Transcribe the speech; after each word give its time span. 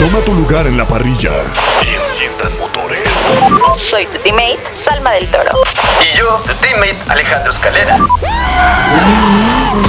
Toma 0.00 0.20
tu 0.24 0.32
lugar 0.34 0.66
en 0.66 0.78
la 0.78 0.88
parrilla 0.88 1.30
y 1.82 1.94
enciendan 1.94 2.58
motores. 2.58 3.12
Soy 3.74 4.06
tu 4.06 4.16
teammate, 4.20 4.58
Salma 4.70 5.10
del 5.12 5.26
Toro. 5.30 5.50
Y 6.00 6.16
yo, 6.16 6.40
tu 6.46 6.54
teammate, 6.54 6.96
Alejandro 7.06 7.50
Escalera. 7.50 7.98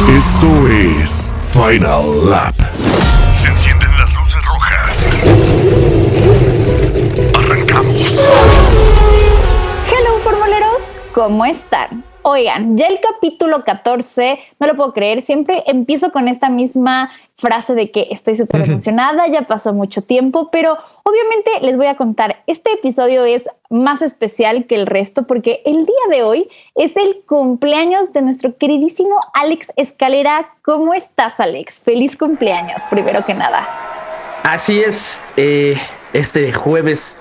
Esto 0.10 0.68
es 0.68 1.32
Final 1.54 2.30
Lap. 2.30 2.54
Se 3.32 3.48
encienden 3.48 3.90
las 3.98 4.14
luces 4.18 4.44
rojas. 4.44 5.22
Arrancamos. 7.40 8.30
Hello, 9.88 10.20
formuleros, 10.20 10.90
¿cómo 11.14 11.46
están? 11.46 12.04
Oigan, 12.24 12.78
ya 12.78 12.86
el 12.86 13.00
capítulo 13.00 13.64
14, 13.64 14.40
no 14.60 14.68
lo 14.68 14.76
puedo 14.76 14.94
creer, 14.94 15.24
siempre 15.24 15.64
empiezo 15.66 16.12
con 16.12 16.28
esta 16.28 16.50
misma 16.50 17.12
frase 17.34 17.74
de 17.74 17.90
que 17.90 18.10
estoy 18.12 18.36
súper 18.36 18.62
emocionada, 18.62 19.28
ya 19.28 19.48
pasó 19.48 19.74
mucho 19.74 20.04
tiempo, 20.04 20.50
pero 20.52 20.78
obviamente 21.02 21.50
les 21.64 21.78
voy 21.78 21.88
a 21.88 21.98
contar, 21.98 22.44
este 22.46 22.74
episodio 22.74 23.26
es 23.26 23.46
más 23.72 24.04
especial 24.04 24.68
que 24.68 24.76
el 24.76 24.86
resto 24.86 25.26
porque 25.26 25.64
el 25.66 25.86
día 25.88 25.96
de 26.12 26.22
hoy 26.22 26.48
es 26.76 26.96
el 26.96 27.24
cumpleaños 27.26 28.14
de 28.14 28.22
nuestro 28.22 28.56
queridísimo 28.56 29.20
Alex 29.34 29.74
Escalera. 29.76 30.54
¿Cómo 30.62 30.94
estás, 30.94 31.40
Alex? 31.40 31.80
Feliz 31.80 32.16
cumpleaños, 32.16 32.84
primero 32.90 33.26
que 33.26 33.34
nada. 33.34 33.68
Así 34.44 34.80
es, 34.80 35.24
eh, 35.38 35.76
este 36.14 36.54
jueves 36.54 37.20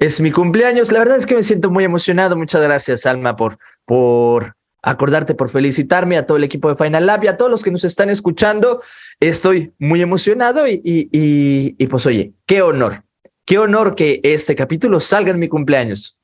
es 0.00 0.20
mi 0.20 0.32
cumpleaños. 0.32 0.90
La 0.90 0.98
verdad 0.98 1.18
es 1.18 1.26
que 1.26 1.36
me 1.36 1.42
siento 1.42 1.70
muy 1.70 1.84
emocionado. 1.84 2.36
Muchas 2.36 2.62
gracias, 2.62 3.06
Alma, 3.06 3.36
por, 3.36 3.58
por 3.84 4.56
acordarte, 4.82 5.34
por 5.34 5.50
felicitarme 5.50 6.16
a 6.16 6.26
todo 6.26 6.38
el 6.38 6.44
equipo 6.44 6.70
de 6.70 6.82
Final 6.82 7.06
Lab 7.06 7.22
y 7.22 7.28
a 7.28 7.36
todos 7.36 7.50
los 7.50 7.62
que 7.62 7.70
nos 7.70 7.84
están 7.84 8.08
escuchando. 8.08 8.82
Estoy 9.20 9.74
muy 9.78 10.00
emocionado 10.00 10.66
y, 10.66 10.80
y, 10.82 11.76
y, 11.78 11.86
pues 11.86 12.06
oye, 12.06 12.32
qué 12.46 12.62
honor, 12.62 13.04
qué 13.44 13.58
honor 13.58 13.94
que 13.94 14.20
este 14.24 14.56
capítulo 14.56 15.00
salga 15.00 15.30
en 15.30 15.38
mi 15.38 15.48
cumpleaños. 15.48 16.16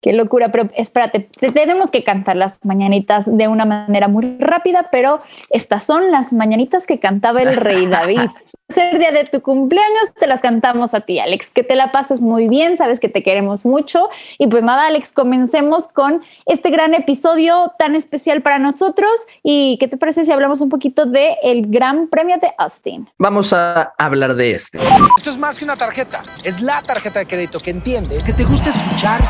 Qué 0.00 0.12
locura, 0.12 0.52
pero 0.52 0.70
espérate, 0.76 1.28
tenemos 1.52 1.90
que 1.90 2.04
cantar 2.04 2.36
las 2.36 2.64
mañanitas 2.64 3.24
de 3.26 3.48
una 3.48 3.64
manera 3.64 4.06
muy 4.06 4.36
rápida, 4.38 4.88
pero 4.92 5.20
estas 5.50 5.84
son 5.84 6.12
las 6.12 6.32
mañanitas 6.32 6.86
que 6.86 7.00
cantaba 7.00 7.42
el 7.42 7.56
rey 7.56 7.86
David. 7.90 8.30
Ser 8.68 8.98
día 8.98 9.12
de 9.12 9.24
tu 9.24 9.42
cumpleaños, 9.42 10.12
te 10.18 10.26
las 10.26 10.40
cantamos 10.40 10.94
a 10.94 11.00
ti, 11.00 11.18
Alex. 11.18 11.50
Que 11.50 11.62
te 11.62 11.76
la 11.76 11.92
pases 11.92 12.20
muy 12.20 12.48
bien, 12.48 12.76
sabes 12.76 12.98
que 12.98 13.08
te 13.08 13.22
queremos 13.22 13.64
mucho. 13.64 14.08
Y 14.38 14.48
pues 14.48 14.64
nada, 14.64 14.86
Alex, 14.86 15.12
comencemos 15.12 15.88
con 15.88 16.22
este 16.46 16.70
gran 16.70 16.94
episodio 16.94 17.72
tan 17.78 17.94
especial 17.94 18.42
para 18.42 18.58
nosotros. 18.58 19.10
¿Y 19.42 19.76
qué 19.78 19.88
te 19.88 19.96
parece 19.96 20.24
si 20.24 20.32
hablamos 20.32 20.60
un 20.60 20.68
poquito 20.68 21.06
del 21.06 21.36
el 21.42 21.66
Gran 21.68 22.08
Premio 22.08 22.36
de 22.40 22.52
Austin? 22.58 23.08
Vamos 23.18 23.52
a 23.52 23.94
hablar 23.98 24.34
de 24.34 24.52
este. 24.52 24.78
Esto 25.16 25.30
es 25.30 25.38
más 25.38 25.58
que 25.58 25.64
una 25.64 25.76
tarjeta, 25.76 26.22
es 26.42 26.60
la 26.60 26.82
tarjeta 26.82 27.20
de 27.20 27.26
crédito 27.26 27.60
que 27.60 27.70
entiende 27.70 28.22
que 28.24 28.32
te 28.32 28.44
gusta 28.44 28.70
escuchar 28.70 29.20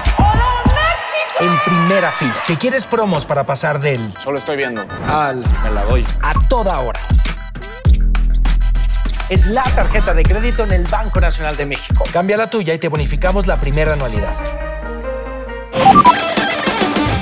en 1.38 1.50
primera 1.66 2.10
fila, 2.12 2.34
que 2.46 2.56
quieres 2.56 2.86
promos 2.86 3.26
para 3.26 3.44
pasar 3.44 3.78
del 3.80 4.00
solo 4.18 4.38
estoy 4.38 4.56
viendo 4.56 4.82
al 5.06 5.44
me 5.62 5.70
la 5.70 5.84
doy 5.84 6.04
a 6.22 6.32
toda 6.48 6.80
hora 6.80 7.00
es 9.28 9.46
la 9.46 9.64
tarjeta 9.64 10.14
de 10.14 10.22
crédito 10.22 10.64
en 10.64 10.72
el 10.72 10.84
Banco 10.84 11.20
Nacional 11.20 11.56
de 11.56 11.66
México. 11.66 12.04
Cambia 12.12 12.36
la 12.36 12.48
tuya 12.48 12.74
y 12.74 12.78
te 12.78 12.88
bonificamos 12.88 13.46
la 13.46 13.56
primera 13.56 13.94
anualidad. 13.94 14.34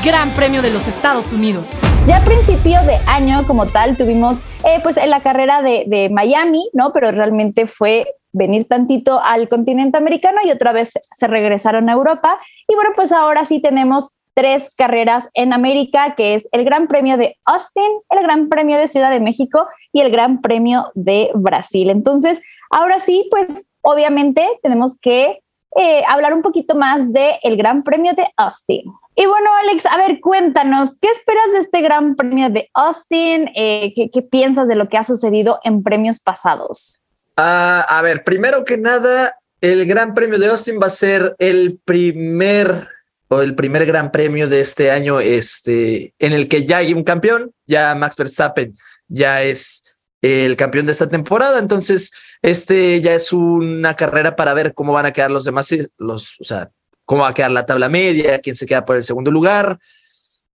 Gran 0.04 0.28
Premio 0.30 0.60
de 0.60 0.70
los 0.70 0.86
Estados 0.86 1.32
Unidos. 1.32 1.78
Ya 2.06 2.18
a 2.18 2.24
principio 2.24 2.82
de 2.82 2.96
año 3.06 3.46
como 3.46 3.66
tal 3.66 3.96
tuvimos 3.96 4.40
eh, 4.64 4.80
pues 4.82 4.98
en 4.98 5.08
la 5.08 5.22
carrera 5.22 5.62
de, 5.62 5.84
de 5.86 6.10
Miami, 6.10 6.68
¿no? 6.74 6.92
Pero 6.92 7.10
realmente 7.10 7.66
fue 7.66 8.06
venir 8.32 8.66
tantito 8.68 9.22
al 9.22 9.48
continente 9.48 9.96
americano 9.96 10.40
y 10.44 10.50
otra 10.50 10.72
vez 10.72 10.92
se 11.16 11.26
regresaron 11.26 11.88
a 11.88 11.92
Europa. 11.92 12.38
Y 12.68 12.74
bueno, 12.74 12.90
pues 12.94 13.12
ahora 13.12 13.46
sí 13.46 13.62
tenemos 13.62 14.12
tres 14.34 14.70
carreras 14.76 15.28
en 15.34 15.52
América, 15.52 16.14
que 16.16 16.34
es 16.34 16.48
el 16.52 16.64
Gran 16.64 16.88
Premio 16.88 17.16
de 17.16 17.36
Austin, 17.44 17.84
el 18.10 18.22
Gran 18.22 18.48
Premio 18.48 18.76
de 18.76 18.88
Ciudad 18.88 19.10
de 19.10 19.20
México 19.20 19.66
y 19.92 20.00
el 20.00 20.10
Gran 20.10 20.40
Premio 20.42 20.90
de 20.94 21.30
Brasil. 21.34 21.90
Entonces, 21.90 22.42
ahora 22.70 22.98
sí, 22.98 23.28
pues 23.30 23.66
obviamente 23.80 24.46
tenemos 24.62 24.98
que 25.00 25.40
eh, 25.76 26.02
hablar 26.08 26.34
un 26.34 26.42
poquito 26.42 26.74
más 26.74 27.12
del 27.12 27.34
el 27.42 27.56
Gran 27.56 27.82
Premio 27.82 28.12
de 28.14 28.26
Austin. 28.36 28.82
Y 29.16 29.26
bueno, 29.26 29.48
Alex, 29.62 29.86
a 29.86 29.96
ver, 29.96 30.20
cuéntanos, 30.20 30.98
¿qué 31.00 31.08
esperas 31.08 31.52
de 31.52 31.58
este 31.58 31.80
Gran 31.80 32.16
Premio 32.16 32.50
de 32.50 32.68
Austin? 32.74 33.50
Eh, 33.54 33.92
¿qué, 33.94 34.10
¿qué, 34.12 34.22
piensas 34.22 34.66
de 34.66 34.74
lo 34.74 34.88
que 34.88 34.96
ha 34.96 35.04
sucedido 35.04 35.60
en 35.62 35.82
premios 35.84 36.20
pasados? 36.20 37.00
Uh, 37.36 37.82
a 37.88 38.00
ver, 38.02 38.24
primero 38.24 38.64
que 38.64 38.76
nada, 38.76 39.36
el 39.60 39.86
Gran 39.86 40.14
Premio 40.14 40.38
de 40.38 40.48
Austin 40.48 40.78
va 40.80 40.88
a 40.88 40.90
ser 40.90 41.34
el 41.38 41.78
primer 41.84 42.88
el 43.42 43.54
primer 43.54 43.86
gran 43.86 44.10
premio 44.10 44.48
de 44.48 44.60
este 44.60 44.90
año, 44.90 45.20
este, 45.20 46.14
en 46.18 46.32
el 46.32 46.48
que 46.48 46.66
ya 46.66 46.78
hay 46.78 46.92
un 46.92 47.04
campeón, 47.04 47.52
ya 47.66 47.94
Max 47.94 48.16
Verstappen 48.16 48.74
ya 49.08 49.42
es 49.42 49.84
el 50.22 50.56
campeón 50.56 50.86
de 50.86 50.92
esta 50.92 51.08
temporada, 51.08 51.58
entonces 51.58 52.12
este 52.40 53.00
ya 53.00 53.14
es 53.14 53.32
una 53.32 53.94
carrera 53.94 54.36
para 54.36 54.54
ver 54.54 54.72
cómo 54.72 54.92
van 54.92 55.06
a 55.06 55.12
quedar 55.12 55.30
los 55.30 55.44
demás, 55.44 55.74
los, 55.98 56.40
o 56.40 56.44
sea, 56.44 56.70
cómo 57.04 57.22
va 57.22 57.28
a 57.28 57.34
quedar 57.34 57.50
la 57.50 57.66
tabla 57.66 57.88
media, 57.88 58.40
quién 58.40 58.56
se 58.56 58.66
queda 58.66 58.84
por 58.84 58.96
el 58.96 59.04
segundo 59.04 59.30
lugar. 59.30 59.78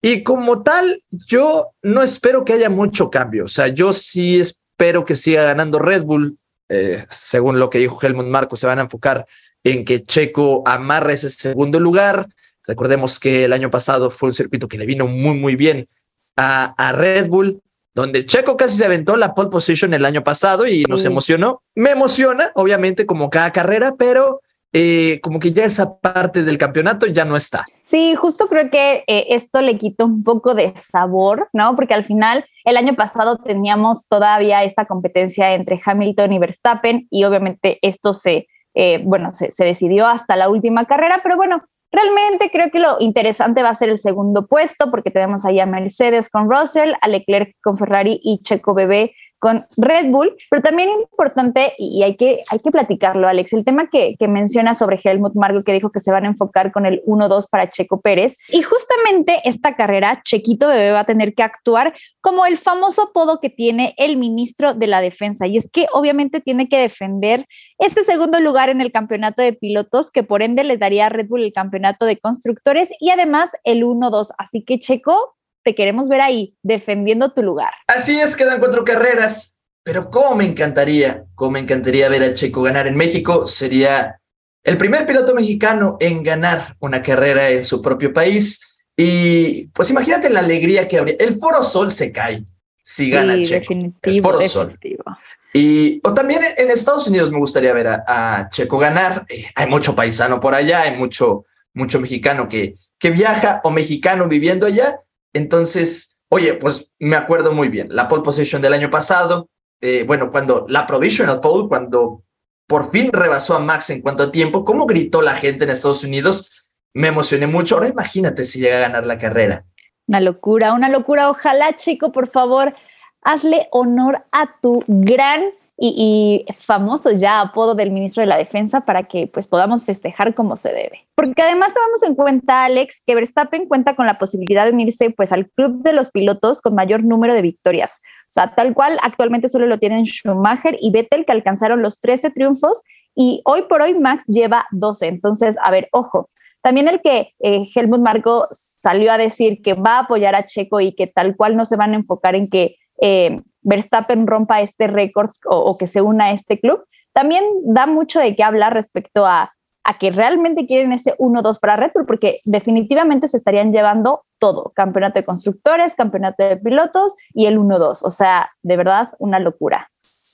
Y 0.02 0.22
como 0.22 0.62
tal, 0.62 1.04
yo 1.10 1.72
no 1.82 2.04
espero 2.04 2.46
que 2.46 2.54
haya 2.54 2.70
mucho 2.70 3.10
cambio, 3.10 3.46
o 3.46 3.48
sea, 3.48 3.68
yo 3.68 3.92
sí 3.92 4.40
espero 4.40 5.04
que 5.04 5.16
siga 5.16 5.44
ganando 5.44 5.80
Red 5.80 6.04
Bull, 6.04 6.38
eh, 6.70 7.06
según 7.10 7.60
lo 7.60 7.70
que 7.70 7.80
dijo 7.80 8.00
Helmut 8.02 8.28
Marco, 8.28 8.58
se 8.58 8.68
van 8.68 8.80
a 8.80 8.84
enfocar 8.84 9.26
en 9.64 9.84
que 9.84 10.04
Checo 10.04 10.62
amarre 10.68 11.14
ese 11.14 11.32
segundo 11.32 11.80
lugar, 11.80 12.28
Recordemos 12.68 13.20
que 13.20 13.46
el 13.46 13.54
año 13.54 13.70
pasado 13.70 14.10
fue 14.10 14.30
un 14.30 14.34
circuito 14.34 14.68
que 14.68 14.78
le 14.78 14.86
vino 14.86 15.08
muy, 15.08 15.38
muy 15.38 15.56
bien 15.56 15.88
a, 16.36 16.74
a 16.78 16.92
Red 16.92 17.28
Bull, 17.28 17.62
donde 17.94 18.26
Checo 18.26 18.58
casi 18.58 18.78
se 18.78 18.86
aventó 18.86 19.16
la 19.16 19.34
pole 19.34 19.50
position 19.50 19.94
el 19.94 20.06
año 20.06 20.24
pasado 20.24 20.68
y 20.68 20.84
nos 20.84 21.06
emocionó. 21.06 21.62
Me 21.76 21.92
emociona, 21.92 22.52
obviamente, 22.56 23.06
como 23.06 23.30
cada 23.30 23.52
carrera, 23.52 23.96
pero 23.98 24.42
eh, 24.78 25.22
como 25.22 25.40
que 25.40 25.54
ya 25.54 25.64
esa 25.64 26.00
parte 26.00 26.44
del 26.44 26.58
campeonato 26.58 27.06
ya 27.06 27.24
no 27.24 27.38
está. 27.38 27.66
Sí, 27.86 28.14
justo 28.16 28.48
creo 28.48 28.70
que 28.70 29.06
eh, 29.08 29.28
esto 29.30 29.62
le 29.62 29.78
quita 29.78 30.04
un 30.04 30.22
poco 30.26 30.54
de 30.54 30.74
sabor, 30.76 31.48
¿no? 31.54 31.78
Porque 31.78 31.94
al 31.94 32.04
final, 32.04 32.44
el 32.66 32.76
año 32.76 32.94
pasado 32.94 33.38
teníamos 33.38 34.06
todavía 34.10 34.66
esta 34.66 34.86
competencia 34.86 35.54
entre 35.54 35.82
Hamilton 35.82 36.34
y 36.34 36.40
Verstappen 36.40 37.08
y 37.10 37.24
obviamente 37.24 37.80
esto 37.84 38.14
se, 38.14 38.50
eh, 38.74 39.00
bueno, 39.06 39.34
se, 39.34 39.50
se 39.52 39.64
decidió 39.64 40.08
hasta 40.08 40.36
la 40.36 40.50
última 40.50 40.84
carrera, 40.84 41.22
pero 41.24 41.38
bueno, 41.38 41.64
Realmente 41.96 42.50
creo 42.52 42.72
que 42.72 42.80
lo 42.80 42.98
interesante 43.00 43.64
va 43.64 43.70
a 43.70 43.74
ser 43.74 43.88
el 43.88 44.00
segundo 44.00 44.48
puesto, 44.48 44.92
porque 44.92 45.12
tenemos 45.12 45.46
ahí 45.46 45.62
a 45.62 45.66
Mercedes 45.66 46.30
con 46.30 46.52
Russell, 46.52 46.92
a 47.00 47.08
Leclerc 47.08 47.56
con 47.64 47.78
Ferrari 47.78 48.20
y 48.22 48.44
Checo 48.44 48.74
Bebé 48.74 49.14
con 49.40 49.64
Red 49.78 50.10
Bull, 50.10 50.36
pero 50.50 50.62
también 50.62 50.90
importante, 50.90 51.74
y 51.78 52.04
hay 52.04 52.16
que, 52.16 52.40
hay 52.50 52.60
que 52.60 52.72
platicarlo, 52.72 53.28
Alex, 53.28 53.54
el 53.54 53.66
tema 53.66 53.88
que, 53.88 54.16
que 54.18 54.28
menciona 54.28 54.74
sobre 54.74 55.00
Helmut 55.04 55.36
Marko, 55.36 55.62
que 55.62 55.74
dijo 55.74 55.92
que 55.92 56.00
se 56.00 56.12
van 56.12 56.26
a 56.26 56.28
enfocar 56.28 56.72
con 56.72 56.86
el 56.86 57.02
1-2 57.06 57.48
para 57.50 57.70
Checo 57.70 58.02
Pérez, 58.02 58.38
y 58.50 58.62
justamente 58.62 59.42
esta 59.44 59.76
carrera, 59.76 60.22
Chequito 60.24 60.68
Bebé 60.68 60.92
va 60.92 61.02
a 61.02 61.06
tener 61.06 61.34
que 61.34 61.44
actuar 61.44 61.94
como 62.22 62.46
el 62.46 62.58
famoso 62.58 63.04
apodo 63.04 63.40
que 63.40 63.50
tiene 63.50 63.94
el 63.98 64.18
ministro 64.18 64.74
de 64.74 64.88
la 64.88 65.02
Defensa, 65.02 65.48
y 65.48 65.58
es 65.58 65.70
que 65.72 65.88
obviamente 65.94 66.40
tiene 66.40 66.68
que 66.68 66.80
defender 66.80 67.46
este 67.78 68.04
segundo 68.04 68.40
lugar 68.40 68.70
en 68.70 68.82
el 68.82 68.92
campeonato 68.92 69.42
de 69.42 69.54
pilotos, 69.54 70.12
que 70.12 70.24
por 70.24 70.42
ende 70.42 70.64
le 70.64 70.78
daría 70.78 71.08
a 71.08 71.10
Red 71.10 71.28
Bull 71.28 71.44
el 71.44 71.54
campeonato 71.54 72.06
de 72.06 72.18
constructores 72.18 72.90
y 73.00 73.10
además 73.10 73.52
el 73.64 73.84
1-2, 73.84 74.30
así 74.38 74.64
que 74.64 74.80
Checo 74.80 75.36
te 75.66 75.74
queremos 75.74 76.08
ver 76.08 76.22
ahí, 76.22 76.56
defendiendo 76.62 77.34
tu 77.34 77.42
lugar. 77.42 77.72
Así 77.88 78.20
es, 78.20 78.36
quedan 78.36 78.60
cuatro 78.60 78.84
carreras, 78.84 79.56
pero 79.84 80.12
cómo 80.12 80.36
me 80.36 80.46
encantaría, 80.46 81.26
cómo 81.34 81.52
me 81.52 81.60
encantaría 81.60 82.08
ver 82.08 82.22
a 82.22 82.34
Checo 82.36 82.62
ganar 82.62 82.86
en 82.86 82.96
México. 82.96 83.48
Sería 83.48 84.22
el 84.64 84.78
primer 84.78 85.08
piloto 85.08 85.34
mexicano 85.34 85.98
en 86.00 86.22
ganar 86.22 86.76
una 86.80 87.02
carrera 87.02 87.50
en 87.50 87.66
su 87.66 87.82
propio 87.82 88.14
país. 88.14 88.76
Y 88.96 89.68
pues 89.70 89.90
imagínate 89.90 90.30
la 90.30 90.42
alegría 90.42 90.88
que 90.88 91.00
habría. 91.00 91.16
El 91.20 91.40
Foro 91.40 91.64
Sol 91.64 91.92
se 91.92 92.12
cae. 92.12 92.46
si 92.84 93.10
gana 93.10 93.36
Checo. 93.42 93.62
Definitivo, 93.62 94.38
definitivo. 94.38 95.04
Y 95.52 96.00
o 96.04 96.14
también 96.14 96.42
en 96.58 96.70
Estados 96.70 97.08
Unidos 97.08 97.32
me 97.32 97.40
gustaría 97.40 97.74
ver 97.74 97.88
a, 97.88 98.50
Checo 98.52 98.78
ganar. 98.78 99.26
Eh, 99.30 99.48
hay 99.56 99.68
mucho 99.68 99.96
paisano 99.96 100.40
por 100.40 100.54
allá, 100.54 100.82
hay 100.82 100.96
mucho, 100.96 101.46
mucho 101.74 102.00
mexicano 102.00 102.48
que, 102.48 102.76
que 103.00 103.10
viaja 103.10 103.62
o 103.64 103.72
mexicano 103.72 104.28
viviendo 104.28 104.68
allá. 104.68 105.00
Entonces, 105.36 106.18
oye, 106.30 106.54
pues 106.54 106.90
me 106.98 107.18
acuerdo 107.18 107.52
muy 107.52 107.68
bien. 107.68 107.90
La 107.92 108.08
pole 108.08 108.24
position 108.24 108.62
del 108.62 108.74
año 108.74 108.90
pasado, 108.90 109.50
eh, 109.82 110.04
bueno, 110.08 110.32
cuando 110.32 110.66
la 110.70 110.88
provisional 110.88 111.42
pole, 111.42 111.68
cuando 111.68 112.24
por 112.68 112.90
fin 112.90 113.12
rebasó 113.12 113.54
a 113.54 113.60
Max 113.60 113.90
en 113.90 114.02
cuanto 114.02 114.24
a 114.24 114.32
tiempo, 114.32 114.64
cómo 114.64 114.86
gritó 114.86 115.22
la 115.22 115.36
gente 115.36 115.66
en 115.66 115.72
Estados 115.72 116.06
Unidos, 116.06 116.72
me 116.94 117.10
emocioné 117.10 117.48
mucho. 117.48 117.76
Ahora 117.76 117.90
imagínate 117.90 118.46
si 118.46 118.62
llega 118.62 118.78
a 118.78 118.88
ganar 118.88 119.06
la 119.06 119.18
carrera. 119.18 119.66
Una 120.08 120.22
locura, 120.22 120.74
una 120.74 120.88
locura. 120.88 121.30
Ojalá, 121.30 121.76
chico, 121.76 122.14
por 122.14 122.28
favor, 122.28 122.74
hazle 123.22 123.68
honor 123.72 124.24
a 124.32 124.56
tu 124.62 124.86
gran 124.88 125.44
y, 125.78 126.46
famoso 126.58 127.12
ya 127.12 127.42
apodo 127.42 127.76
del 127.76 127.92
ministro 127.92 128.22
de 128.22 128.28
la 128.28 128.38
Defensa 128.38 128.82
para 128.82 129.04
que 129.04 129.28
pues 129.28 129.48
podamos 129.48 129.84
festejar 129.84 130.34
como 130.34 130.56
se 130.56 130.70
debe. 130.70 131.06
Porque 131.16 131.42
además 131.42 131.74
tomamos 131.74 132.04
en 132.04 132.16
cuenta, 132.16 132.66
Alex, 132.66 133.02
que 133.06 133.16
Verstappen 133.16 133.68
cuenta 133.68 133.96
con 133.96 134.06
la 134.06 134.18
posibilidad 134.18 134.66
de 134.66 134.72
unirse 134.72 135.10
pues 135.10 135.32
al 135.32 135.50
club 135.50 135.84
de 135.84 135.94
los 135.94 136.12
pilotos 136.12 136.62
con 136.62 136.76
mayor 136.76 137.04
número 137.04 137.34
de 137.34 137.42
victorias. 137.42 138.04
O 138.26 138.34
sea, 138.36 138.56
tal 138.56 138.74
cual 138.74 138.98
actualmente 139.02 139.48
solo 139.48 139.68
lo 139.68 139.78
tienen 139.78 140.06
Schumacher 140.06 140.78
y 140.80 140.92
Vettel 140.92 141.26
que 141.26 141.32
alcanzaron 141.32 141.82
los 141.82 142.00
13 142.00 142.32
triunfos 142.32 142.82
y 143.14 143.42
hoy 143.46 143.64
por 143.64 143.82
hoy 143.82 143.98
Max 143.98 144.26
lleva 144.28 144.68
12. 144.72 145.08
Entonces, 145.08 145.56
a 145.62 145.72
ver, 145.72 145.88
ojo, 145.92 146.30
también 146.62 146.88
el 146.88 147.02
que 147.02 147.32
eh, 147.42 147.68
Helmut 147.74 148.02
Marko 148.02 148.46
salió 148.50 149.12
a 149.12 149.18
decir 149.18 149.62
que 149.62 149.74
va 149.74 149.98
a 149.98 150.00
apoyar 150.00 150.36
a 150.36 150.46
Checo 150.46 150.82
y 150.82 150.94
que 150.94 151.08
tal 151.08 151.36
cual 151.36 151.56
no 151.56 151.66
se 151.66 151.76
van 151.76 151.94
a 151.94 151.96
enfocar 151.96 152.36
en 152.36 152.50
que 152.50 152.78
eh, 153.02 153.42
Verstappen 153.62 154.28
rompa 154.28 154.62
este 154.62 154.88
récord 154.88 155.32
o, 155.46 155.78
que 155.78 155.88
se 155.88 156.02
una 156.02 156.26
a 156.26 156.32
este 156.32 156.60
club, 156.60 156.84
también 157.14 157.44
da 157.64 157.88
mucho 157.88 158.20
de 158.20 158.36
qué 158.36 158.44
hablar 158.44 158.74
respecto 158.74 159.26
a, 159.26 159.54
a 159.84 159.98
que 159.98 160.12
realmente 160.12 160.68
quieren 160.68 160.92
ese 160.92 161.16
1-2 161.18 161.60
para 161.60 161.76
Red 161.76 161.92
Bull, 161.94 162.06
porque 162.06 162.40
definitivamente 162.44 163.28
se 163.28 163.38
estarían 163.38 163.72
llevando 163.72 164.20
todo, 164.38 164.72
campeonato 164.76 165.20
de 165.20 165.26
constructores, 165.26 165.96
campeonato 165.96 166.44
de 166.44 166.58
pilotos 166.58 167.14
y 167.34 167.48
el 167.48 167.58
1-2, 167.58 168.00
o 168.04 168.12
sea, 168.12 168.50
de 168.62 168.78
verdad, 168.78 169.10
una 169.20 169.40
locura. 169.40 169.90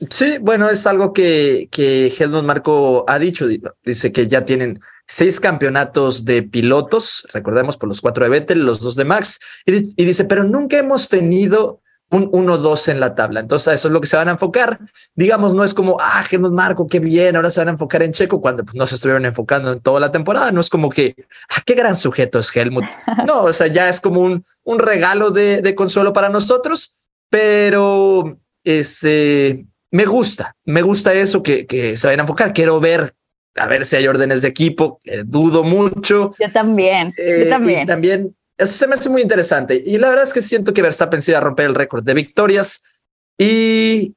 Sí, 0.10 0.40
bueno, 0.40 0.68
es 0.69 0.88
algo 0.88 1.13
que, 1.13 1.68
que 1.72 2.08
Helmut 2.08 2.44
Marco 2.44 3.06
ha 3.08 3.19
dicho. 3.19 3.46
Dice 3.84 4.12
que 4.12 4.28
ya 4.28 4.46
tienen 4.46 4.80
seis 5.08 5.40
campeonatos 5.40 6.25
de 6.25 6.42
pilotos, 6.42 7.28
recordemos 7.34 7.78
por 7.78 7.90
los 7.90 8.02
cuatro 8.02 8.24
de 8.24 8.31
Vettel, 8.31 8.66
los 8.66 8.80
dos 8.80 8.96
de 8.96 9.06
Max, 9.06 9.40
y, 9.66 9.81
dice, 10.06 10.24
pero 10.25 10.44
nunca 10.44 10.78
hemos 10.78 11.10
tenido 11.10 11.81
un 12.12 12.30
1-2 12.31 12.90
en 12.90 13.00
la 13.00 13.16
tabla. 13.16 13.40
Entonces, 13.40 13.74
eso 13.74 13.88
es 13.88 13.92
lo 13.94 14.02
que 14.02 14.08
se 14.08 14.18
van 14.18 14.28
a 14.28 14.31
enfocar. 14.31 14.80
Digamos, 15.16 15.54
no 15.54 15.63
es 15.63 15.74
como, 15.74 15.98
ah, 16.00 16.24
Helmut 16.30 16.52
Marco, 16.52 16.86
qué 16.88 17.00
bien, 17.00 17.36
ahora 17.36 17.50
se 17.50 17.62
van 17.62 17.69
a 17.69 17.72
enfocar 17.72 18.04
en 18.04 18.12
Checo, 18.12 18.42
cuando 18.42 18.63
pues, 18.63 18.75
no 18.75 18.86
se 18.86 18.96
estuvieron 18.96 19.25
enfocando 19.25 19.74
en 19.74 19.80
toda 19.80 20.00
la 20.00 20.12
temporada. 20.12 20.52
No 20.52 20.62
es 20.62 20.69
como 20.69 20.90
que, 20.90 21.16
ah, 21.50 21.62
qué 21.66 21.74
gran 21.74 21.96
sujeto 21.96 22.40
es 22.40 22.56
Helmut. 22.56 22.86
No, 23.25 23.44
o 23.44 23.54
sea, 23.54 23.68
ya 23.68 23.90
es 23.90 24.02
como 24.02 24.22
un, 24.22 24.44
un 24.63 24.80
regalo 24.80 25.31
de, 25.31 25.62
de 25.62 25.75
consuelo 25.75 26.12
para 26.13 26.30
nosotros, 26.30 26.96
pero 27.30 28.38
este 28.63 29.66
me 29.92 30.06
gusta, 30.06 30.56
me 30.66 30.81
gusta 30.81 31.13
eso 31.13 31.44
que, 31.44 31.66
que 31.66 31.98
se 31.98 32.08
vayan 32.08 32.22
a 32.22 32.24
enfocar. 32.24 32.54
Quiero 32.54 32.80
ver, 32.80 33.13
a 33.56 33.68
ver 33.68 33.86
si 33.86 33.96
hay 33.98 34.08
órdenes 34.08 34.42
de 34.42 34.48
equipo, 34.48 35.00
dudo 35.25 35.63
mucho. 35.63 36.34
Yo 36.40 36.52
también, 36.52 37.08
yo 37.08 37.24
Eh, 37.24 37.46
también. 37.50 37.81
Y 37.81 37.86
también, 37.86 38.36
eso 38.63 38.74
se 38.74 38.88
me 38.88 38.96
hace 38.96 39.10
muy 39.10 39.22
interesante. 39.22 39.81
Y 39.86 39.98
la 39.98 40.10
verdad 40.10 40.25
es 40.25 40.34
que 40.34 40.42
siento 40.42 40.74
que 40.74 40.81
Verstappen 40.81 41.22
se 41.22 41.31
va 41.34 41.40
a 41.40 41.42
romper 41.42 41.66
el 41.68 41.75
récord 41.75 42.04
de 42.04 42.13
victorias. 42.13 42.84
Y 43.38 44.13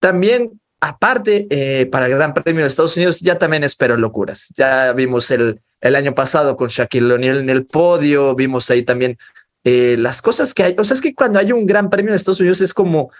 también, 0.00 0.60
aparte, 0.80 1.46
eh, 1.50 1.86
para 1.86 2.06
el 2.06 2.12
Gran 2.12 2.34
Premio 2.34 2.62
de 2.62 2.68
Estados 2.68 2.96
Unidos, 2.96 3.20
ya 3.20 3.38
también 3.38 3.64
espero 3.64 3.96
locuras. 3.96 4.46
Ya 4.56 4.92
vimos 4.92 5.30
el, 5.30 5.60
el 5.80 5.96
año 5.96 6.14
pasado 6.14 6.56
con 6.56 6.68
Shaquille 6.68 7.12
O'Neal 7.12 7.38
en 7.38 7.50
el 7.50 7.66
podio, 7.66 8.34
vimos 8.34 8.70
ahí 8.70 8.82
también 8.84 9.18
eh, 9.64 9.96
las 9.98 10.22
cosas 10.22 10.54
que 10.54 10.62
hay. 10.64 10.76
O 10.78 10.84
sea, 10.84 10.94
es 10.94 11.00
que 11.00 11.14
cuando 11.14 11.38
hay 11.38 11.52
un 11.52 11.66
Gran 11.66 11.90
Premio 11.90 12.12
de 12.12 12.16
Estados 12.16 12.40
Unidos 12.40 12.60
es 12.60 12.72
como 12.74 13.10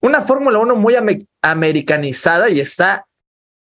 una 0.00 0.20
Fórmula 0.22 0.58
1 0.58 0.76
muy 0.76 0.94
ame- 0.94 1.26
americanizada 1.42 2.50
y 2.50 2.60
está 2.60 3.06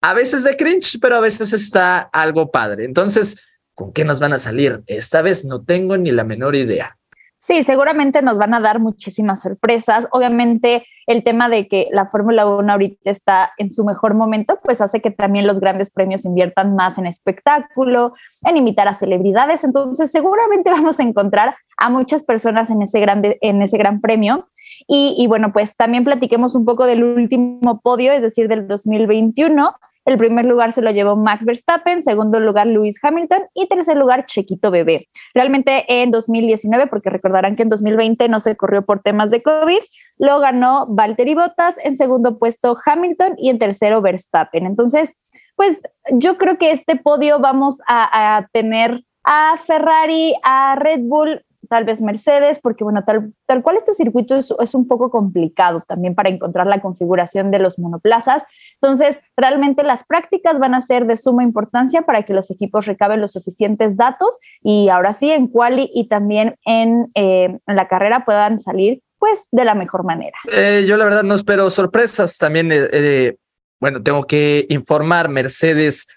a 0.03 0.13
veces 0.13 0.43
de 0.43 0.55
cringe, 0.55 0.97
pero 0.99 1.15
a 1.15 1.19
veces 1.19 1.53
está 1.53 1.99
algo 1.99 2.49
padre. 2.49 2.85
Entonces, 2.85 3.37
¿con 3.75 3.93
qué 3.93 4.05
nos 4.05 4.19
van 4.19 4.33
a 4.33 4.39
salir? 4.39 4.83
Esta 4.87 5.21
vez 5.21 5.45
no 5.45 5.63
tengo 5.63 5.97
ni 5.97 6.11
la 6.11 6.23
menor 6.23 6.55
idea. 6.55 6.97
Sí, 7.43 7.63
seguramente 7.63 8.21
nos 8.21 8.37
van 8.37 8.53
a 8.53 8.59
dar 8.59 8.79
muchísimas 8.79 9.41
sorpresas. 9.41 10.07
Obviamente, 10.11 10.85
el 11.07 11.23
tema 11.23 11.49
de 11.49 11.67
que 11.67 11.87
la 11.91 12.05
Fórmula 12.05 12.45
1 12.45 12.71
ahorita 12.71 13.09
está 13.09 13.51
en 13.57 13.71
su 13.71 13.83
mejor 13.83 14.13
momento, 14.13 14.59
pues 14.63 14.79
hace 14.79 15.01
que 15.01 15.09
también 15.09 15.47
los 15.47 15.59
grandes 15.59 15.89
premios 15.89 16.23
inviertan 16.23 16.75
más 16.75 16.99
en 16.99 17.07
espectáculo, 17.07 18.13
en 18.43 18.57
invitar 18.57 18.87
a 18.87 18.93
celebridades. 18.93 19.63
Entonces, 19.63 20.11
seguramente 20.11 20.69
vamos 20.71 20.99
a 20.99 21.03
encontrar 21.03 21.55
a 21.77 21.89
muchas 21.89 22.23
personas 22.23 22.69
en 22.69 22.83
ese, 22.83 22.99
grande, 22.99 23.39
en 23.41 23.63
ese 23.63 23.79
gran 23.79 24.01
premio. 24.01 24.47
Y, 24.87 25.15
y 25.17 25.25
bueno, 25.25 25.51
pues 25.51 25.75
también 25.75 26.03
platiquemos 26.03 26.53
un 26.53 26.65
poco 26.65 26.85
del 26.85 27.03
último 27.03 27.81
podio, 27.81 28.13
es 28.13 28.21
decir, 28.21 28.49
del 28.49 28.67
2021. 28.67 29.73
El 30.05 30.17
primer 30.17 30.45
lugar 30.45 30.71
se 30.71 30.81
lo 30.81 30.91
llevó 30.91 31.15
Max 31.15 31.45
Verstappen, 31.45 32.01
segundo 32.01 32.39
lugar 32.39 32.67
Lewis 32.67 32.99
Hamilton 33.01 33.43
y 33.53 33.67
tercer 33.67 33.97
lugar 33.97 34.25
Chequito 34.25 34.71
Bebé. 34.71 35.07
Realmente 35.33 35.85
en 35.87 36.09
2019, 36.09 36.87
porque 36.87 37.09
recordarán 37.09 37.55
que 37.55 37.63
en 37.63 37.69
2020 37.69 38.27
no 38.27 38.39
se 38.39 38.55
corrió 38.55 38.83
por 38.83 39.01
temas 39.01 39.29
de 39.29 39.43
COVID, 39.43 39.79
lo 40.17 40.39
ganó 40.39 40.87
Valtteri 40.87 41.35
Bottas, 41.35 41.77
en 41.83 41.95
segundo 41.95 42.39
puesto 42.39 42.77
Hamilton 42.83 43.35
y 43.37 43.49
en 43.49 43.59
tercero 43.59 44.01
Verstappen. 44.01 44.65
Entonces, 44.65 45.15
pues 45.55 45.79
yo 46.11 46.37
creo 46.37 46.57
que 46.57 46.71
este 46.71 46.95
podio 46.95 47.39
vamos 47.39 47.79
a, 47.87 48.37
a 48.37 48.47
tener 48.47 49.03
a 49.23 49.55
Ferrari, 49.57 50.33
a 50.43 50.75
Red 50.75 51.01
Bull, 51.03 51.43
tal 51.69 51.85
vez 51.85 52.01
Mercedes, 52.01 52.59
porque 52.59 52.83
bueno, 52.83 53.03
tal, 53.05 53.33
tal 53.45 53.61
cual 53.61 53.77
este 53.77 53.93
circuito 53.93 54.35
es, 54.35 54.53
es, 54.59 54.75
un 54.75 54.87
poco 54.87 55.09
complicado 55.09 55.83
también 55.87 56.15
para 56.15 56.29
encontrar 56.29 56.67
la 56.67 56.81
configuración 56.81 57.51
de 57.51 57.59
los 57.59 57.79
monoplazas. 57.79 58.43
Entonces, 58.81 59.21
realmente 59.37 59.83
las 59.83 60.03
prácticas 60.03 60.59
van 60.59 60.75
a 60.75 60.81
ser 60.81 61.05
de 61.05 61.17
suma 61.17 61.43
importancia 61.43 62.03
para 62.03 62.23
que 62.23 62.33
los 62.33 62.51
equipos 62.51 62.85
recaben 62.85 63.21
los 63.21 63.33
suficientes 63.33 63.97
datos 63.97 64.39
y 64.61 64.89
ahora 64.89 65.13
sí 65.13 65.31
en 65.31 65.47
quali 65.47 65.89
y 65.93 66.07
también 66.07 66.55
en, 66.65 67.05
eh, 67.15 67.57
en 67.65 67.75
la 67.75 67.87
carrera 67.87 68.25
puedan 68.25 68.59
salir 68.59 69.01
pues 69.21 69.45
de 69.51 69.65
la 69.65 69.75
mejor 69.75 70.03
manera. 70.03 70.37
Eh, 70.51 70.83
yo 70.87 70.97
la 70.97 71.05
verdad 71.05 71.21
no 71.21 71.35
espero 71.35 71.69
sorpresas. 71.69 72.39
También, 72.39 72.69
eh, 72.71 73.35
bueno, 73.79 74.01
tengo 74.01 74.23
que 74.23 74.65
informar, 74.69 75.29
Mercedes 75.29 76.07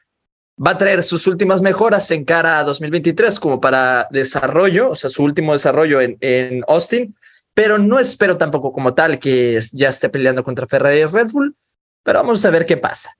va 0.57 0.73
a 0.73 0.79
traer 0.79 1.03
sus 1.03 1.27
últimas 1.27 1.61
mejoras 1.61 2.11
en 2.11 2.25
cara 2.25 2.59
a 2.59 2.65
2023 2.65 3.41
como 3.41 3.61
para 3.61 4.07
desarrollo, 4.11 4.91
o 4.91 4.97
sea, 4.97 5.11
su 5.11 5.25
último 5.25 5.53
desarrollo 5.53 6.01
en, 6.01 6.17
en 6.21 6.63
Austin, 6.69 7.15
pero 7.55 7.79
no 7.79 7.99
espero 7.99 8.37
tampoco 8.37 8.73
como 8.73 8.95
tal 8.95 9.19
que 9.19 9.61
ya 9.73 9.89
esté 9.89 10.09
peleando 10.09 10.43
contra 10.43 10.67
Ferrari 10.67 11.01
y 11.01 11.05
Red 11.05 11.31
Bull, 11.31 11.57
pero 12.03 12.21
vamos 12.21 12.45
a 12.45 12.51
ver 12.51 12.67
qué 12.67 12.77
pasa. 12.77 13.11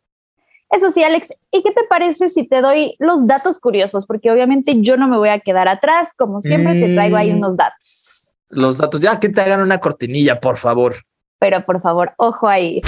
Eso 0.71 0.91
sí, 0.91 1.05
Alex, 1.05 1.33
¿y 1.53 1.63
qué 1.63 1.71
te 1.71 1.85
parece 1.89 2.29
si 2.29 2.49
te 2.49 2.61
doy 2.61 2.97
los 2.99 3.29
datos 3.29 3.61
curiosos? 3.61 4.07
Porque 4.07 4.33
obviamente 4.33 4.75
yo 4.81 4.97
no 4.97 5.07
me 5.07 5.17
voy 5.17 5.29
a 5.29 5.39
quedar 5.39 5.69
atrás, 5.69 6.13
como 6.17 6.43
siempre 6.43 6.75
mm. 6.75 6.81
te 6.81 6.95
traigo 6.95 7.17
ahí 7.17 7.31
unos 7.31 7.57
datos. 7.57 8.35
Los 8.49 8.79
datos, 8.79 9.01
ya 9.01 9.21
que 9.21 9.29
te 9.29 9.41
hagan 9.41 9.63
una 9.63 9.79
cortinilla, 9.79 10.41
por 10.41 10.59
favor. 10.59 10.97
Pero 11.39 11.65
por 11.65 11.81
favor, 11.81 12.13
ojo 12.17 12.49
ahí. 12.49 12.83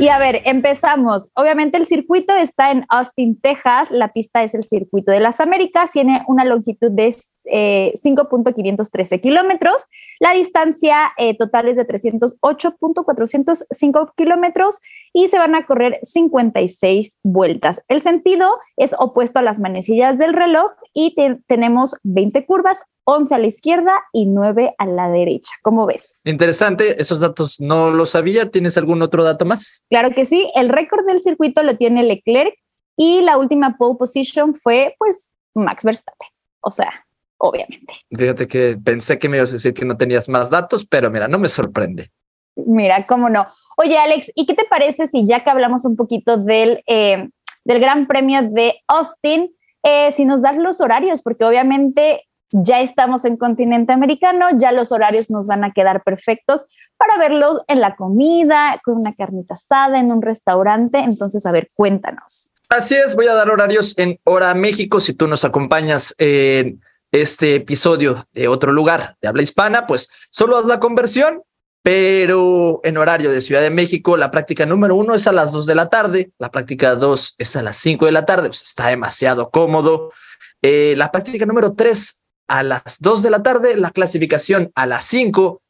Y 0.00 0.08
a 0.10 0.18
ver, 0.20 0.42
empezamos. 0.44 1.32
Obviamente 1.34 1.76
el 1.76 1.84
circuito 1.84 2.32
está 2.32 2.70
en 2.70 2.86
Austin, 2.88 3.40
Texas. 3.40 3.90
La 3.90 4.12
pista 4.12 4.44
es 4.44 4.54
el 4.54 4.62
circuito 4.62 5.10
de 5.10 5.18
las 5.18 5.40
Américas. 5.40 5.90
Tiene 5.90 6.22
una 6.28 6.44
longitud 6.44 6.92
de 6.92 7.16
eh, 7.46 7.92
5.513 7.96 9.20
kilómetros. 9.20 9.88
La 10.20 10.34
distancia 10.34 11.10
eh, 11.16 11.36
total 11.36 11.66
es 11.66 11.74
de 11.76 11.84
308.405 11.84 14.12
kilómetros 14.16 14.80
y 15.12 15.26
se 15.26 15.38
van 15.38 15.56
a 15.56 15.66
correr 15.66 15.98
56 16.02 17.18
vueltas. 17.24 17.82
El 17.88 18.00
sentido 18.00 18.56
es 18.76 18.94
opuesto 18.96 19.40
a 19.40 19.42
las 19.42 19.58
manecillas 19.58 20.16
del 20.16 20.32
reloj 20.32 20.70
y 20.94 21.16
te 21.16 21.40
tenemos 21.48 21.96
20 22.04 22.46
curvas, 22.46 22.78
11 23.10 23.34
a 23.34 23.38
la 23.38 23.46
izquierda 23.46 23.92
y 24.12 24.26
9 24.26 24.74
a 24.76 24.84
la 24.84 25.08
derecha. 25.08 25.50
¿Cómo 25.62 25.86
ves? 25.86 26.20
Interesante, 26.24 27.00
esos 27.00 27.20
datos 27.20 27.58
no 27.58 27.90
los 27.90 28.10
sabía. 28.10 28.50
¿Tienes 28.50 28.76
algún 28.76 29.00
otro 29.00 29.24
dato 29.24 29.46
más? 29.46 29.86
Claro 29.88 30.10
que 30.10 30.26
sí, 30.26 30.50
el 30.54 30.68
récord 30.68 31.06
del 31.06 31.20
circuito 31.20 31.62
lo 31.62 31.74
tiene 31.78 32.02
Leclerc 32.02 32.54
y 32.96 33.22
la 33.22 33.38
última 33.38 33.78
pole 33.78 33.96
position 33.98 34.54
fue 34.54 34.94
pues 34.98 35.34
Max 35.54 35.84
Verstappen. 35.84 36.28
O 36.60 36.70
sea, 36.70 37.06
obviamente. 37.38 37.94
Fíjate 38.14 38.46
que 38.46 38.76
pensé 38.76 39.18
que 39.18 39.30
me 39.30 39.38
ibas 39.38 39.50
a 39.50 39.54
decir 39.54 39.72
que 39.72 39.86
no 39.86 39.96
tenías 39.96 40.28
más 40.28 40.50
datos, 40.50 40.86
pero 40.86 41.10
mira, 41.10 41.28
no 41.28 41.38
me 41.38 41.48
sorprende. 41.48 42.10
Mira, 42.56 43.06
cómo 43.06 43.30
no. 43.30 43.46
Oye, 43.78 43.96
Alex, 43.96 44.30
¿y 44.34 44.44
qué 44.44 44.52
te 44.52 44.66
parece 44.68 45.06
si 45.06 45.26
ya 45.26 45.42
que 45.42 45.48
hablamos 45.48 45.86
un 45.86 45.96
poquito 45.96 46.36
del, 46.36 46.82
eh, 46.86 47.30
del 47.64 47.80
Gran 47.80 48.06
Premio 48.06 48.42
de 48.50 48.74
Austin, 48.86 49.50
eh, 49.82 50.12
si 50.12 50.26
nos 50.26 50.42
das 50.42 50.58
los 50.58 50.82
horarios? 50.82 51.22
Porque 51.22 51.46
obviamente 51.46 52.27
ya 52.50 52.80
estamos 52.80 53.24
en 53.24 53.36
continente 53.36 53.92
americano, 53.92 54.46
ya 54.58 54.72
los 54.72 54.92
horarios 54.92 55.30
nos 55.30 55.46
van 55.46 55.64
a 55.64 55.72
quedar 55.72 56.02
perfectos 56.02 56.64
para 56.96 57.16
verlos 57.16 57.60
en 57.68 57.80
la 57.80 57.94
comida, 57.96 58.74
con 58.84 58.96
una 58.96 59.12
carnita 59.12 59.54
asada, 59.54 60.00
en 60.00 60.10
un 60.10 60.20
restaurante. 60.20 60.98
Entonces, 60.98 61.46
a 61.46 61.52
ver, 61.52 61.68
cuéntanos. 61.74 62.50
Así 62.68 62.94
es, 62.96 63.16
voy 63.16 63.28
a 63.28 63.34
dar 63.34 63.50
horarios 63.50 63.96
en 63.98 64.18
Hora 64.24 64.52
México. 64.54 65.00
Si 65.00 65.14
tú 65.14 65.26
nos 65.26 65.44
acompañas 65.44 66.14
en 66.18 66.82
este 67.12 67.54
episodio 67.54 68.26
de 68.32 68.48
otro 68.48 68.72
lugar 68.72 69.16
de 69.22 69.28
habla 69.28 69.42
hispana, 69.42 69.86
pues 69.86 70.10
solo 70.30 70.58
haz 70.58 70.66
la 70.66 70.80
conversión, 70.80 71.42
pero 71.82 72.80
en 72.82 72.98
horario 72.98 73.30
de 73.30 73.40
Ciudad 73.40 73.62
de 73.62 73.70
México, 73.70 74.16
la 74.16 74.30
práctica 74.30 74.66
número 74.66 74.96
uno 74.96 75.14
es 75.14 75.26
a 75.26 75.32
las 75.32 75.52
dos 75.52 75.64
de 75.64 75.74
la 75.74 75.88
tarde, 75.88 76.32
la 76.38 76.50
práctica 76.50 76.96
dos 76.96 77.34
es 77.38 77.56
a 77.56 77.62
las 77.62 77.78
cinco 77.78 78.04
de 78.04 78.12
la 78.12 78.26
tarde, 78.26 78.48
pues 78.48 78.62
está 78.62 78.88
demasiado 78.88 79.48
cómodo. 79.50 80.12
Eh, 80.60 80.94
la 80.96 81.10
práctica 81.10 81.46
número 81.46 81.72
tres 81.72 82.17
a 82.48 82.62
las 82.62 82.98
dos 83.00 83.22
de 83.22 83.30
la 83.30 83.42
tarde, 83.42 83.76
la 83.76 83.90
clasificación 83.90 84.72
a 84.74 84.86
las 84.86 85.04
cinco, 85.04 85.62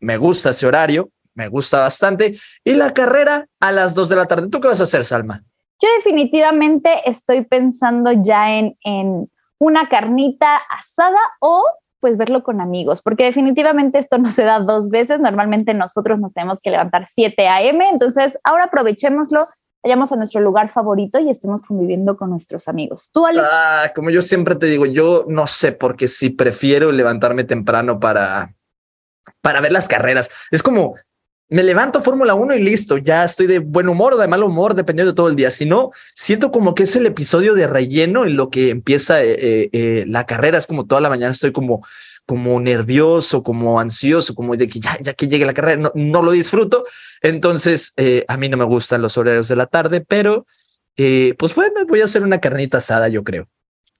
me 0.00 0.16
gusta 0.16 0.50
ese 0.50 0.66
horario, 0.66 1.10
me 1.34 1.48
gusta 1.48 1.80
bastante, 1.80 2.38
y 2.64 2.74
la 2.74 2.92
carrera 2.92 3.46
a 3.60 3.72
las 3.72 3.94
dos 3.94 4.08
de 4.08 4.16
la 4.16 4.26
tarde. 4.26 4.48
¿Tú 4.48 4.60
qué 4.60 4.68
vas 4.68 4.80
a 4.80 4.84
hacer, 4.84 5.04
Salma? 5.04 5.42
Yo 5.80 5.88
definitivamente 5.96 7.08
estoy 7.08 7.44
pensando 7.44 8.12
ya 8.12 8.58
en, 8.58 8.72
en 8.84 9.30
una 9.58 9.88
carnita 9.88 10.56
asada 10.56 11.18
o 11.40 11.64
pues 12.00 12.16
verlo 12.16 12.42
con 12.42 12.60
amigos, 12.60 13.02
porque 13.02 13.24
definitivamente 13.24 13.98
esto 13.98 14.18
no 14.18 14.30
se 14.30 14.44
da 14.44 14.60
dos 14.60 14.88
veces, 14.90 15.18
normalmente 15.20 15.74
nosotros 15.74 16.20
nos 16.20 16.32
tenemos 16.32 16.60
que 16.62 16.70
levantar 16.70 17.06
7 17.12 17.48
a.m., 17.48 17.88
entonces 17.88 18.38
ahora 18.44 18.64
aprovechémoslo, 18.64 19.44
vayamos 19.88 20.12
a 20.12 20.16
nuestro 20.16 20.42
lugar 20.42 20.70
favorito 20.70 21.18
y 21.18 21.30
estemos 21.30 21.62
conviviendo 21.62 22.14
con 22.18 22.28
nuestros 22.28 22.68
amigos. 22.68 23.08
¿Tú, 23.10 23.24
Alex? 23.24 23.46
Ah, 23.50 23.90
como 23.94 24.10
yo 24.10 24.20
siempre 24.20 24.54
te 24.54 24.66
digo, 24.66 24.84
yo 24.84 25.24
no 25.28 25.46
sé, 25.46 25.72
porque 25.72 26.08
si 26.08 26.28
prefiero 26.28 26.92
levantarme 26.92 27.44
temprano 27.44 27.98
para, 27.98 28.54
para 29.40 29.62
ver 29.62 29.72
las 29.72 29.88
carreras, 29.88 30.30
es 30.50 30.62
como 30.62 30.94
me 31.50 31.62
levanto 31.62 32.02
Fórmula 32.02 32.34
1 32.34 32.56
y 32.56 32.62
listo, 32.62 32.98
ya 32.98 33.24
estoy 33.24 33.46
de 33.46 33.60
buen 33.60 33.88
humor 33.88 34.14
o 34.14 34.18
de 34.18 34.28
mal 34.28 34.42
humor, 34.42 34.74
dependiendo 34.74 35.12
de 35.12 35.16
todo 35.16 35.28
el 35.28 35.36
día. 35.36 35.50
Si 35.50 35.64
no, 35.64 35.92
siento 36.14 36.50
como 36.50 36.74
que 36.74 36.82
es 36.82 36.94
el 36.94 37.06
episodio 37.06 37.54
de 37.54 37.66
relleno 37.66 38.24
en 38.24 38.36
lo 38.36 38.50
que 38.50 38.68
empieza 38.68 39.22
eh, 39.22 39.32
eh, 39.32 39.70
eh, 39.72 40.04
la 40.06 40.24
carrera. 40.24 40.58
Es 40.58 40.66
como 40.66 40.86
toda 40.86 41.00
la 41.00 41.08
mañana 41.08 41.32
estoy 41.32 41.52
como, 41.52 41.86
como 42.26 42.60
nervioso, 42.60 43.42
como 43.42 43.80
ansioso, 43.80 44.34
como 44.34 44.56
de 44.56 44.68
que 44.68 44.80
ya, 44.80 44.98
que 45.14 45.28
llegue 45.28 45.46
la 45.46 45.54
carrera, 45.54 45.80
no, 45.80 45.92
no 45.94 46.22
lo 46.22 46.32
disfruto. 46.32 46.84
Entonces, 47.22 47.94
a 48.28 48.36
mí 48.36 48.48
no 48.50 48.58
me 48.58 48.64
gustan 48.64 49.00
los 49.00 49.16
horarios 49.16 49.48
de 49.48 49.56
la 49.56 49.66
tarde, 49.66 50.02
pero 50.06 50.46
pues 50.94 51.54
bueno, 51.54 51.86
voy 51.88 52.02
a 52.02 52.04
hacer 52.04 52.22
una 52.22 52.40
carnita 52.40 52.78
asada, 52.78 53.08
yo 53.08 53.24
creo. 53.24 53.48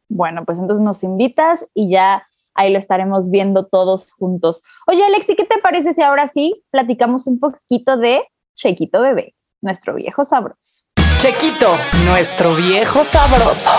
Bueno, 0.08 0.44
pues 0.44 0.58
entonces 0.58 0.84
nos 0.84 1.02
invitas 1.02 1.66
y 1.74 1.90
ya 1.90 2.28
ahí 2.58 2.72
lo 2.72 2.78
estaremos 2.78 3.30
viendo 3.30 3.66
todos 3.66 4.12
juntos. 4.12 4.62
Oye, 4.88 5.02
Alexi, 5.04 5.36
¿qué 5.36 5.44
te 5.44 5.58
parece 5.58 5.94
si 5.94 6.02
ahora 6.02 6.26
sí 6.26 6.64
platicamos 6.70 7.26
un 7.28 7.38
poquito 7.38 7.96
de 7.96 8.22
Chequito 8.54 9.00
Bebé, 9.00 9.34
nuestro 9.62 9.94
viejo 9.94 10.24
sabroso? 10.24 10.82
Chequito, 11.18 11.74
nuestro 12.04 12.54
viejo 12.56 13.04
sabroso. 13.04 13.70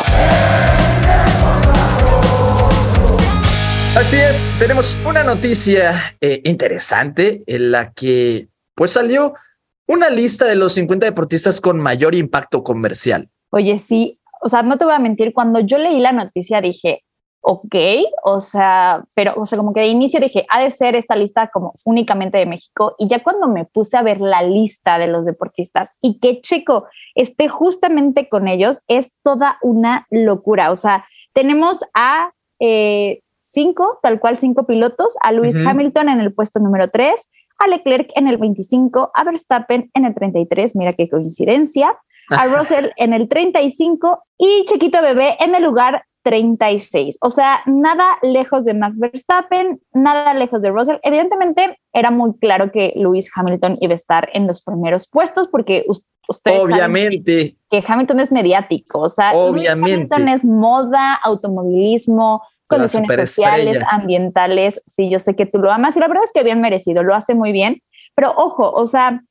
Así 3.98 4.16
es, 4.16 4.48
tenemos 4.60 4.98
una 5.06 5.24
noticia 5.24 6.16
eh, 6.22 6.42
interesante 6.46 7.44
en 7.48 7.72
la 7.72 7.92
que 7.92 8.48
pues 8.76 8.94
salió 8.94 9.34
una 9.88 10.10
lista 10.10 10.46
de 10.46 10.56
los 10.56 10.74
50 10.74 11.06
deportistas 11.06 11.60
con 11.60 11.80
mayor 11.80 12.16
impacto 12.16 12.64
comercial. 12.64 13.30
Oye, 13.52 13.78
sí, 13.78 14.22
o 14.42 14.48
sea, 14.48 14.62
no 14.62 14.78
te 14.78 14.86
voy 14.86 14.94
a 14.94 15.00
mentir, 15.00 15.34
cuando 15.34 15.60
yo 15.60 15.78
leí 15.78 16.00
la 16.00 16.14
noticia 16.14 16.62
dije, 16.62 17.04
ok, 17.42 17.76
o 18.24 18.42
sea, 18.42 19.04
pero, 19.16 19.34
o 19.38 19.46
sea, 19.46 19.58
como 19.58 19.74
que 19.74 19.82
de 19.82 19.88
inicio 19.88 20.20
dije, 20.20 20.46
ha 20.50 20.62
de 20.62 20.72
ser 20.72 20.96
esta 20.96 21.16
lista 21.16 21.50
como 21.54 21.74
únicamente 21.86 22.38
de 22.38 22.46
México, 22.46 22.96
y 22.98 23.08
ya 23.08 23.24
cuando 23.24 23.48
me 23.48 23.66
puse 23.66 23.98
a 23.98 24.04
ver 24.04 24.20
la 24.22 24.44
lista 24.44 24.98
de 24.98 25.08
los 25.08 25.26
deportistas 25.26 25.98
y 26.02 26.20
que 26.20 26.42
Checo 26.42 26.88
esté 27.16 27.48
justamente 27.48 28.28
con 28.28 28.48
ellos, 28.48 28.80
es 28.88 29.12
toda 29.24 29.58
una 29.62 30.06
locura, 30.10 30.72
o 30.72 30.76
sea, 30.76 31.06
tenemos 31.34 31.84
a 31.94 32.32
eh, 32.60 33.22
cinco, 33.42 33.90
tal 34.02 34.20
cual 34.20 34.38
cinco 34.38 34.66
pilotos, 34.66 35.16
a 35.22 35.32
Lewis 35.32 35.56
Hamilton 35.66 36.10
en 36.10 36.20
el 36.20 36.34
puesto 36.34 36.60
número 36.60 36.90
tres, 36.90 37.30
a 37.58 37.68
Leclerc 37.68 38.12
en 38.16 38.28
el 38.28 38.38
25, 38.38 39.12
a 39.14 39.24
Verstappen 39.24 39.90
en 39.94 40.06
el 40.06 40.14
33, 40.14 40.76
mira 40.76 40.94
qué 40.94 41.10
coincidencia, 41.10 41.98
a 42.30 42.46
Russell 42.58 42.90
en 42.98 43.14
el 43.14 43.28
35 43.28 44.24
y 44.38 44.66
Chiquito 44.66 45.02
Bebé 45.02 45.36
en 45.40 45.56
el 45.56 45.64
lugar 45.64 46.04
36. 46.24 47.18
O 47.22 47.30
sea, 47.30 47.62
nada 47.66 48.18
lejos 48.22 48.66
de 48.66 48.74
Max 48.74 49.00
Verstappen, 49.00 49.82
nada 49.94 50.34
lejos 50.34 50.62
de 50.62 50.70
Russell. 50.70 50.98
Evidentemente, 51.04 51.80
era 51.94 52.12
muy 52.12 52.34
claro 52.40 52.72
que 52.72 52.94
Lewis 52.96 53.30
Hamilton 53.34 53.78
iba 53.82 53.94
a 53.94 53.96
estar 53.96 54.30
en 54.34 54.48
los 54.48 54.62
primeros 54.62 55.08
puestos 55.08 55.48
porque 55.48 55.86
ustedes 56.28 56.60
Obviamente. 56.60 57.56
que 57.70 57.84
Hamilton 57.86 58.20
es 58.20 58.32
mediático. 58.32 59.00
O 59.00 59.10
sea, 59.10 59.34
Obviamente. 59.34 59.94
Hamilton 59.94 60.30
es 60.30 60.46
moda, 60.46 61.16
automovilismo, 61.16 62.44
condiciones 62.68 63.32
sociales, 63.32 63.84
ambientales. 63.90 64.82
Sí, 64.86 65.10
yo 65.10 65.20
sé 65.20 65.36
que 65.36 65.46
tú 65.46 65.58
lo 65.60 65.72
amas 65.72 65.98
y 65.98 66.00
la 66.00 66.08
verdad 66.08 66.24
es 66.24 66.32
que 66.34 66.44
bien 66.44 66.62
merecido, 66.62 67.04
lo 67.04 67.16
hace 67.16 67.34
muy 67.34 67.52
bien. 67.52 67.82
Pero 68.16 68.34
ojo, 68.36 68.70
o 68.72 68.86
sea, 68.86 69.24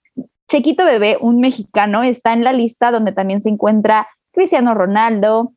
Chequito 0.48 0.84
Bebé, 0.84 1.18
un 1.20 1.40
mexicano, 1.40 2.02
está 2.02 2.32
en 2.32 2.42
la 2.42 2.52
lista 2.52 2.90
donde 2.90 3.12
también 3.12 3.42
se 3.42 3.50
encuentra 3.50 4.08
Cristiano 4.32 4.74
Ronaldo, 4.74 5.52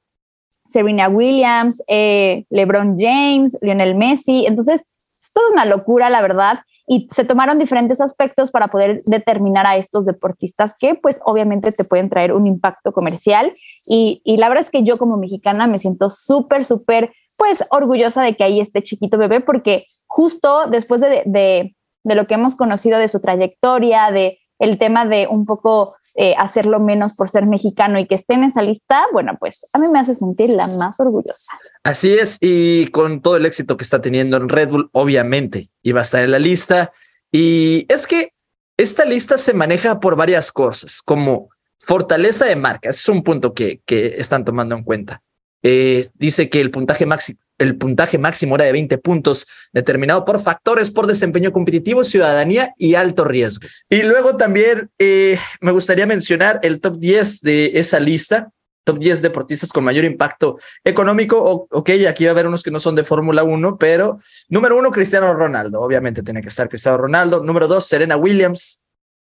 Serena 0.66 1.10
Williams, 1.10 1.82
eh, 1.88 2.46
LeBron 2.50 2.98
James, 2.98 3.58
Lionel 3.62 3.96
Messi. 3.96 4.46
Entonces, 4.46 4.86
es 5.20 5.34
toda 5.34 5.52
una 5.52 5.66
locura, 5.66 6.10
la 6.10 6.22
verdad. 6.22 6.60
Y 6.88 7.08
se 7.12 7.24
tomaron 7.24 7.60
diferentes 7.60 8.02
aspectos 8.02 8.52
para 8.52 8.68
poder 8.68 9.02
determinar 9.06 9.68
a 9.68 9.78
estos 9.78 10.06
deportistas 10.06 10.74
que, 10.80 10.96
pues, 10.96 11.22
obviamente 11.26 11.72
te 11.72 11.86
pueden 11.86 12.10
traer 12.10 12.34
un 12.34 12.48
impacto 12.48 12.92
comercial. 12.92 13.54
Y, 13.88 14.22
la 14.26 14.50
verdad 14.50 14.66
es 14.66 14.72
que 14.72 14.84
yo 14.84 14.98
como 14.98 15.18
mexicana 15.18 15.68
me 15.68 15.80
siento 15.80 16.10
súper, 16.10 16.66
súper, 16.66 17.14
pues, 17.38 17.64
orgullosa 17.70 18.24
de 18.24 18.36
que 18.36 18.44
ahí 18.44 18.60
esté 18.60 18.84
chiquito 18.84 19.18
bebé, 19.18 19.40
porque 19.40 19.86
justo 20.08 20.68
después 20.70 21.00
de, 21.02 21.24
de, 21.26 21.76
de 22.04 22.16
lo 22.16 22.28
que 22.28 22.34
hemos 22.34 22.56
conocido 22.56 23.00
de 23.00 23.08
su 23.08 23.20
trayectoria, 23.20 24.12
de 24.12 24.41
el 24.62 24.78
tema 24.78 25.06
de 25.06 25.28
un 25.28 25.46
poco 25.46 25.94
eh, 26.16 26.36
hacerlo 26.38 26.80
menos 26.80 27.14
por 27.14 27.30
ser 27.30 27.48
mexicano 27.48 28.00
y 28.00 28.06
que 28.06 28.14
esté 28.14 28.36
en 28.36 28.44
esa 28.44 28.62
lista, 28.62 29.06
bueno, 29.12 29.36
pues 29.40 29.66
a 29.74 29.80
mí 29.80 29.88
me 29.92 30.00
hace 30.00 30.14
sentir 30.14 30.52
la 30.52 30.68
más 30.68 31.00
orgullosa. 31.00 31.54
Así 31.84 32.14
es, 32.14 32.38
y 32.42 32.88
con 32.88 33.22
todo 33.22 33.38
el 33.38 33.48
éxito 33.48 33.76
que 33.76 33.84
está 33.84 34.02
teniendo 34.02 34.38
en 34.38 34.50
Red 34.50 34.70
Bull, 34.70 34.90
obviamente 34.94 35.72
iba 35.82 36.00
a 36.00 36.04
estar 36.04 36.24
en 36.24 36.32
la 36.32 36.40
lista. 36.40 36.94
Y 37.32 37.88
es 37.90 38.06
que 38.06 38.34
esta 38.78 39.04
lista 39.04 39.40
se 39.40 39.54
maneja 39.54 40.00
por 40.00 40.16
varias 40.16 40.52
cosas, 40.52 41.02
como 41.02 41.50
fortaleza 41.80 42.46
de 42.46 42.56
marca, 42.56 42.92
es 42.92 43.10
un 43.10 43.24
punto 43.24 43.56
que, 43.56 43.82
que 43.86 44.16
están 44.20 44.46
tomando 44.46 44.76
en 44.76 44.84
cuenta. 44.84 45.24
Eh, 45.64 46.10
dice 46.14 46.50
que 46.50 46.62
el 46.62 46.70
puntaje 46.70 47.08
máximo 47.08 47.40
el 47.62 47.78
puntaje 47.78 48.18
máximo 48.18 48.56
era 48.56 48.66
de 48.66 48.72
20 48.72 48.98
puntos, 48.98 49.48
determinado 49.72 50.26
por 50.26 50.42
factores 50.42 50.90
por 50.90 51.06
desempeño 51.06 51.52
competitivo, 51.52 52.04
ciudadanía 52.04 52.74
y 52.78 52.96
alto 52.96 53.24
riesgo. 53.24 53.68
Y 53.90 54.02
luego 54.02 54.36
también 54.36 54.90
eh, 54.98 55.38
me 55.62 55.72
gustaría 55.72 56.08
mencionar 56.08 56.60
el 56.64 56.82
top 56.82 56.98
10 56.98 57.42
de 57.42 57.72
esa 57.76 58.00
lista, 58.00 58.52
top 58.84 58.98
10 58.98 59.22
deportistas 59.22 59.72
con 59.72 59.84
mayor 59.84 60.06
impacto 60.06 60.58
económico. 60.84 61.38
O, 61.38 61.68
ok, 61.70 61.90
aquí 62.10 62.26
va 62.26 62.32
a 62.32 62.34
haber 62.34 62.48
unos 62.48 62.64
que 62.64 62.72
no 62.72 62.80
son 62.80 62.96
de 62.96 63.04
Fórmula 63.04 63.44
1, 63.44 63.78
pero 63.78 64.18
número 64.50 64.76
uno, 64.78 64.90
Cristiano 64.90 65.32
Ronaldo. 65.34 65.82
Obviamente 65.82 66.24
tiene 66.24 66.42
que 66.42 66.50
estar 66.50 66.68
Cristiano 66.68 66.98
Ronaldo. 66.98 67.44
Número 67.44 67.68
dos, 67.68 67.88
Serena 67.88 68.18
Williams, 68.18 68.82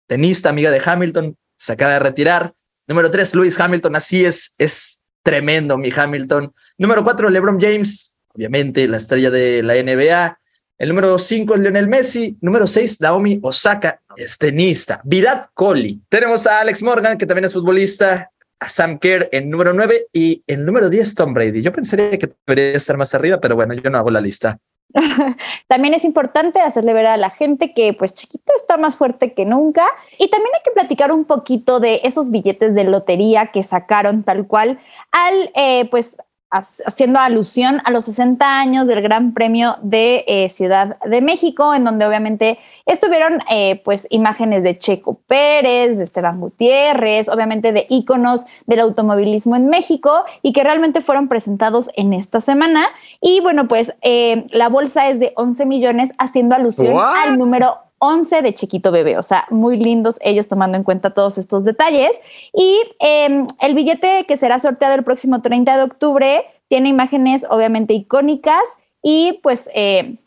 tenista, 0.08 0.50
amiga 0.50 0.72
de 0.72 0.82
Hamilton, 0.84 1.38
se 1.56 1.74
acaba 1.74 1.94
de 1.94 2.00
retirar. 2.00 2.54
Número 2.88 3.12
tres, 3.12 3.36
Lewis 3.36 3.60
Hamilton. 3.60 3.96
Así 3.96 4.26
es, 4.26 4.56
es 4.58 5.04
tremendo 5.22 5.78
mi 5.78 5.92
Hamilton. 5.96 6.52
Número 6.80 7.04
cuatro, 7.04 7.30
LeBron 7.30 7.62
James 7.62 8.13
obviamente 8.34 8.88
la 8.88 8.98
estrella 8.98 9.30
de 9.30 9.64
la 9.64 9.76
NBA. 9.76 10.40
El 10.78 10.90
número 10.90 11.18
5 11.18 11.56
es 11.56 11.62
Lionel 11.62 11.88
Messi. 11.88 12.38
Número 12.42 12.68
6, 12.68 13.02
Naomi 13.02 13.40
Osaka, 13.42 14.02
es 14.16 14.38
tenista. 14.38 15.02
Virat 15.04 15.48
Kohli. 15.54 16.02
Tenemos 16.10 16.46
a 16.48 16.62
Alex 16.62 16.82
Morgan, 16.84 17.18
que 17.18 17.26
también 17.26 17.46
es 17.46 17.54
futbolista. 17.54 18.30
A 18.60 18.70
Sam 18.70 18.98
Kerr 18.98 19.28
en 19.34 19.50
número 19.50 19.74
9 19.74 20.08
y 20.14 20.42
el 20.48 20.66
número 20.66 20.90
10, 20.90 21.16
Tom 21.16 21.34
Brady. 21.34 21.62
Yo 21.62 21.74
pensaría 21.74 22.18
que 22.18 22.30
debería 22.48 22.78
estar 22.78 22.96
más 22.96 23.14
arriba, 23.14 23.40
pero 23.42 23.56
bueno, 23.56 23.74
yo 23.74 23.90
no 23.90 23.98
hago 23.98 24.10
la 24.10 24.22
lista. 24.22 24.58
también 25.68 25.94
es 25.94 26.06
importante 26.06 26.60
hacerle 26.62 26.94
ver 26.94 27.08
a 27.08 27.18
la 27.18 27.30
gente 27.30 27.74
que 27.74 27.94
pues 27.94 28.14
chiquito 28.14 28.54
está 28.56 28.78
más 28.78 28.96
fuerte 28.96 29.34
que 29.34 29.46
nunca 29.46 29.86
y 30.18 30.30
también 30.30 30.52
hay 30.56 30.62
que 30.64 30.72
platicar 30.72 31.12
un 31.12 31.26
poquito 31.26 31.80
de 31.80 32.02
esos 32.04 32.30
billetes 32.30 32.76
de 32.76 32.84
lotería 32.84 33.48
que 33.48 33.64
sacaron 33.64 34.24
tal 34.24 34.46
cual 34.48 34.80
al 35.12 35.52
eh, 35.56 35.88
pues 35.90 36.16
haciendo 36.54 37.20
alusión 37.20 37.82
a 37.84 37.92
los 37.92 38.06
60 38.06 38.60
años 38.60 38.88
del 38.88 39.02
Gran 39.02 39.34
Premio 39.34 39.78
de 39.82 40.24
eh, 40.28 40.50
Ciudad 40.50 40.98
de 41.00 41.22
México, 41.22 41.74
en 41.74 41.84
donde 41.84 42.06
obviamente 42.06 42.60
estuvieron 42.86 43.40
eh, 43.50 43.82
pues 43.84 44.08
imágenes 44.10 44.62
de 44.62 44.78
Checo 44.78 45.20
Pérez, 45.26 45.98
de 45.98 46.04
Esteban 46.04 46.40
Gutiérrez, 46.40 47.28
obviamente 47.30 47.72
de 47.72 47.88
íconos 47.90 48.46
del 48.68 48.82
automovilismo 48.82 49.56
en 49.56 49.68
México 49.68 50.26
y 50.42 50.54
que 50.54 50.64
realmente 50.64 51.02
fueron 51.02 51.28
presentados 51.28 51.90
en 51.96 52.14
esta 52.14 52.40
semana. 52.40 52.88
Y 53.20 53.40
bueno, 53.40 53.68
pues 53.68 53.96
eh, 54.02 54.46
la 54.52 54.70
bolsa 54.70 55.10
es 55.10 55.20
de 55.20 55.34
11 55.36 55.66
millones, 55.66 56.12
haciendo 56.20 56.56
alusión 56.56 56.96
al 56.98 57.40
número 57.40 57.78
11 58.06 58.42
de 58.42 58.54
Chiquito 58.54 58.92
Bebé, 58.92 59.18
o 59.18 59.24
sea, 59.24 59.46
muy 59.50 59.78
lindos 59.78 60.20
ellos 60.22 60.50
tomando 60.50 60.76
en 60.76 60.84
cuenta 60.84 61.14
todos 61.14 61.38
estos 61.38 61.64
detalles. 61.64 62.20
Y 62.54 62.82
em, 63.00 63.48
el 63.62 63.76
billete 63.76 64.26
que 64.28 64.36
será 64.36 64.60
sorteado 64.60 64.94
el 64.94 65.06
próximo 65.06 65.42
30 65.42 65.78
de 65.78 65.84
octubre 65.84 66.46
tiene 66.68 66.90
imágenes 66.90 67.46
obviamente 67.50 67.94
icónicas 67.94 68.78
y 69.02 69.40
pues 69.42 69.70
eh, 69.74 70.18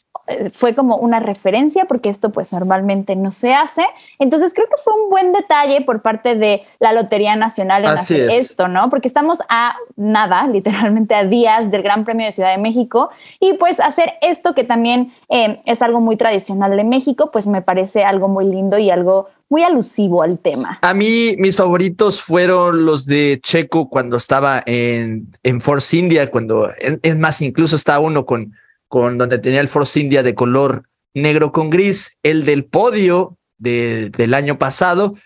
fue 0.53 0.75
como 0.75 0.97
una 0.97 1.21
referencia 1.21 1.85
porque 1.87 2.09
esto 2.09 2.31
pues 2.31 2.53
normalmente 2.53 3.17
no 3.17 3.33
se 3.33 3.55
hace. 3.55 3.85
Entonces 4.19 4.53
creo 4.55 4.67
que 4.67 4.83
fue 4.83 4.93
un 4.95 5.11
buen 5.11 5.33
detalle 5.33 5.83
por 5.83 6.03
parte 6.03 6.35
de 6.35 6.63
la 6.81 6.93
Lotería 6.93 7.37
Nacional 7.37 7.85
en 7.85 7.91
hacer 7.91 8.31
esto, 8.31 8.69
¿no? 8.69 8.91
Porque 8.91 9.09
estamos 9.09 9.39
a 9.49 9.77
nada, 9.97 10.47
literalmente 10.53 11.15
a 11.15 11.25
días 11.25 11.71
del 11.71 11.83
Gran 11.83 12.05
Premio 12.05 12.27
de 12.27 12.33
Ciudad 12.33 12.51
de 12.51 12.63
México 12.63 13.11
y 13.41 13.55
pues 13.55 13.81
hacer 13.81 14.15
esto 14.23 14.55
que 14.55 14.65
también 14.65 15.13
eh, 15.29 15.61
es 15.65 15.83
algo 15.83 16.01
muy 16.01 16.17
tradicional 16.17 16.77
de 16.77 16.85
México, 16.85 17.31
pues 17.33 17.47
me 17.47 17.63
parece 17.63 18.05
algo 18.05 18.29
muy 18.29 18.47
lindo 18.47 18.79
y 18.79 18.91
algo 18.91 19.29
muy 19.49 19.63
alusivo 19.63 20.23
al 20.23 20.39
tema. 20.39 20.79
A 20.83 20.93
mí 20.93 21.37
mis 21.39 21.57
favoritos 21.57 22.21
fueron 22.21 22.85
los 22.85 23.07
de 23.07 23.39
Checo 23.43 23.89
cuando 23.89 24.17
estaba 24.17 24.63
en, 24.67 25.29
en 25.43 25.61
Force 25.61 25.97
India, 25.97 26.31
cuando 26.31 26.69
es 26.79 27.17
más, 27.17 27.41
incluso 27.43 27.77
estaba 27.77 28.01
uno 28.01 28.27
con 28.27 28.55
con 28.97 29.19
donde 29.19 29.38
tenía 29.38 29.61
el 29.61 29.69
Force 29.69 30.00
India 30.00 30.23
de 30.23 30.35
color 30.35 30.88
negro 31.12 31.53
con 31.53 31.69
gris, 31.69 32.17
el 32.23 32.47
del 32.47 32.65
podio 32.65 33.37
de, 33.59 34.09
del 34.09 34.33
año 34.33 34.59
pasado. 34.59 35.17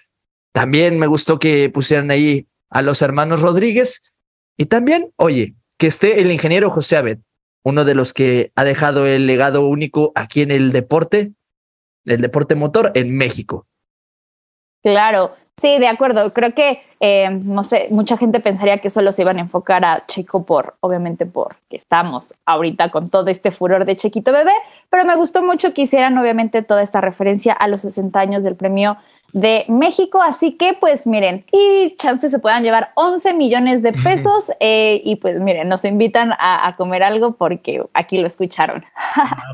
También 0.51 0.99
me 0.99 1.07
gustó 1.07 1.39
que 1.39 1.71
pusieran 1.71 2.11
ahí 2.11 2.49
a 2.69 2.83
los 2.83 3.01
hermanos 3.01 3.43
Rodríguez. 3.43 4.13
Y 4.57 4.67
también, 4.67 5.13
oye, 5.15 5.55
que 5.79 5.87
esté 5.87 6.21
el 6.21 6.33
ingeniero 6.33 6.69
José 6.69 6.97
Abed, 6.97 7.19
uno 7.63 7.85
de 7.85 7.95
los 7.95 8.13
que 8.13 8.51
ha 8.57 8.65
dejado 8.65 9.07
el 9.07 9.29
legado 9.29 9.65
único 9.65 10.11
aquí 10.17 10.43
en 10.43 10.51
el 10.51 10.73
deporte, 10.73 11.31
el 12.07 12.21
deporte 12.21 12.57
motor 12.57 12.91
en 12.97 13.17
México. 13.17 13.69
Claro, 14.83 15.37
Sí, 15.61 15.79
de 15.79 15.89
acuerdo. 15.89 16.33
Creo 16.33 16.55
que, 16.55 16.81
eh, 17.01 17.29
no 17.29 17.65
sé, 17.65 17.89
mucha 17.91 18.17
gente 18.17 18.41
pensaría 18.41 18.79
que 18.79 18.89
solo 18.89 19.13
se 19.13 19.21
iban 19.21 19.37
a 19.37 19.43
enfocar 19.43 19.85
a 19.85 20.07
Checo 20.07 20.47
por, 20.47 20.77
obviamente, 20.81 21.27
porque 21.27 21.77
estamos 21.77 22.33
ahorita 22.47 22.91
con 22.91 23.11
todo 23.11 23.27
este 23.27 23.51
furor 23.51 23.85
de 23.85 23.95
Chequito 23.95 24.33
Bebé, 24.33 24.55
pero 24.89 25.05
me 25.05 25.15
gustó 25.17 25.43
mucho 25.43 25.75
que 25.75 25.83
hicieran, 25.83 26.17
obviamente, 26.17 26.63
toda 26.63 26.83
esta 26.83 27.03
referencia 27.03 27.53
a 27.53 27.69
los 27.69 27.83
60 27.83 28.19
años 28.19 28.43
del 28.43 28.57
premio 28.57 28.97
de 29.35 29.65
México. 29.69 30.23
Así 30.23 30.57
que, 30.57 30.73
pues 30.81 31.07
miren, 31.07 31.45
y 31.53 31.95
chances 31.99 32.31
se 32.31 32.39
puedan 32.39 32.63
llevar 32.63 32.93
11 32.95 33.35
millones 33.35 33.83
de 33.83 33.93
pesos. 33.93 34.51
Eh, 34.61 35.03
y 35.05 35.17
pues 35.17 35.39
miren, 35.41 35.69
nos 35.69 35.85
invitan 35.85 36.33
a, 36.39 36.75
comer 36.79 37.03
algo 37.03 37.33
porque 37.37 37.85
aquí 37.93 38.17
lo 38.17 38.27
escucharon. 38.27 38.83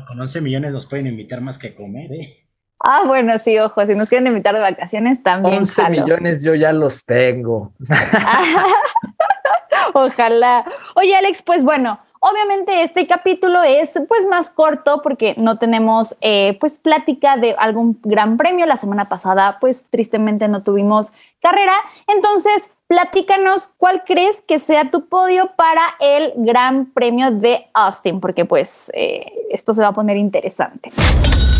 con 0.07 0.21
11 0.21 0.39
millones 0.39 0.71
nos 0.71 0.85
pueden 0.85 1.07
invitar 1.07 1.41
más 1.41 1.59
que 1.59 1.75
comer, 1.75 2.13
¿eh? 2.13 2.46
Ah, 2.79 3.03
bueno, 3.05 3.37
sí, 3.39 3.57
ojo, 3.57 3.85
si 3.85 3.95
nos 3.95 4.07
quieren 4.07 4.27
invitar 4.27 4.53
de 4.53 4.61
vacaciones 4.61 5.21
también. 5.23 5.59
11 5.59 5.89
millones 5.89 6.43
yo 6.43 6.53
ya 6.53 6.71
los 6.73 7.05
tengo. 7.05 7.71
Ojalá. 9.93 10.65
Oye, 10.95 11.15
Alex, 11.15 11.41
pues 11.41 11.63
bueno, 11.63 11.99
obviamente 12.19 12.83
este 12.83 13.07
capítulo 13.07 13.63
es 13.63 13.99
pues 14.07 14.27
más 14.27 14.51
corto 14.51 15.01
porque 15.01 15.33
no 15.37 15.57
tenemos 15.57 16.15
eh, 16.21 16.57
pues 16.59 16.77
plática 16.77 17.37
de 17.37 17.55
algún 17.57 17.99
gran 18.03 18.37
premio. 18.37 18.65
La 18.65 18.77
semana 18.77 19.05
pasada 19.05 19.57
pues 19.59 19.85
tristemente 19.89 20.47
no 20.47 20.61
tuvimos 20.61 21.13
carrera. 21.41 21.73
Entonces, 22.07 22.69
platícanos 22.87 23.69
cuál 23.77 24.03
crees 24.05 24.41
que 24.47 24.59
sea 24.59 24.89
tu 24.89 25.07
podio 25.07 25.51
para 25.57 25.83
el 25.99 26.33
gran 26.37 26.91
premio 26.93 27.31
de 27.31 27.67
Austin, 27.73 28.19
porque 28.19 28.45
pues 28.45 28.89
eh, 28.93 29.25
esto 29.51 29.73
se 29.73 29.81
va 29.81 29.89
a 29.89 29.93
poner 29.93 30.17
interesante. 30.17 30.89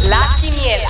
La 0.10 0.20
quiniela. 0.42 0.90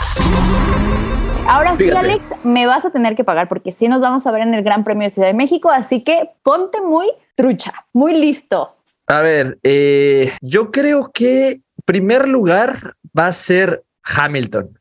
Ahora 1.50 1.75
sí, 1.77 1.89
Alex, 1.89 2.34
me 2.44 2.67
vas 2.67 2.86
a 2.86 2.91
tener 2.91 3.15
que 3.15 3.24
pagar 3.24 3.48
porque 3.48 3.72
sí 3.72 3.88
nos 3.88 4.01
vamos 4.01 4.27
a 4.27 4.32
ver 4.32 4.41
en 4.41 4.53
el 4.53 4.63
Gran 4.63 4.84
Premio 4.84 5.03
de 5.03 5.10
Ciudad 5.10 5.27
de 5.29 5.34
México, 5.34 5.72
así 5.72 6.03
que 6.03 6.29
ponte 6.44 6.82
muy 6.82 7.10
trucha, 7.36 7.86
muy 7.94 8.13
listo. 8.13 8.70
A 9.08 9.22
ver, 9.22 9.58
eh, 9.63 10.34
yo 10.41 10.72
creo 10.72 11.10
que 11.13 11.62
primer 11.86 12.27
lugar 12.27 12.96
va 13.17 13.28
a 13.28 13.34
ser 13.34 13.84
Hamilton. 14.04 14.78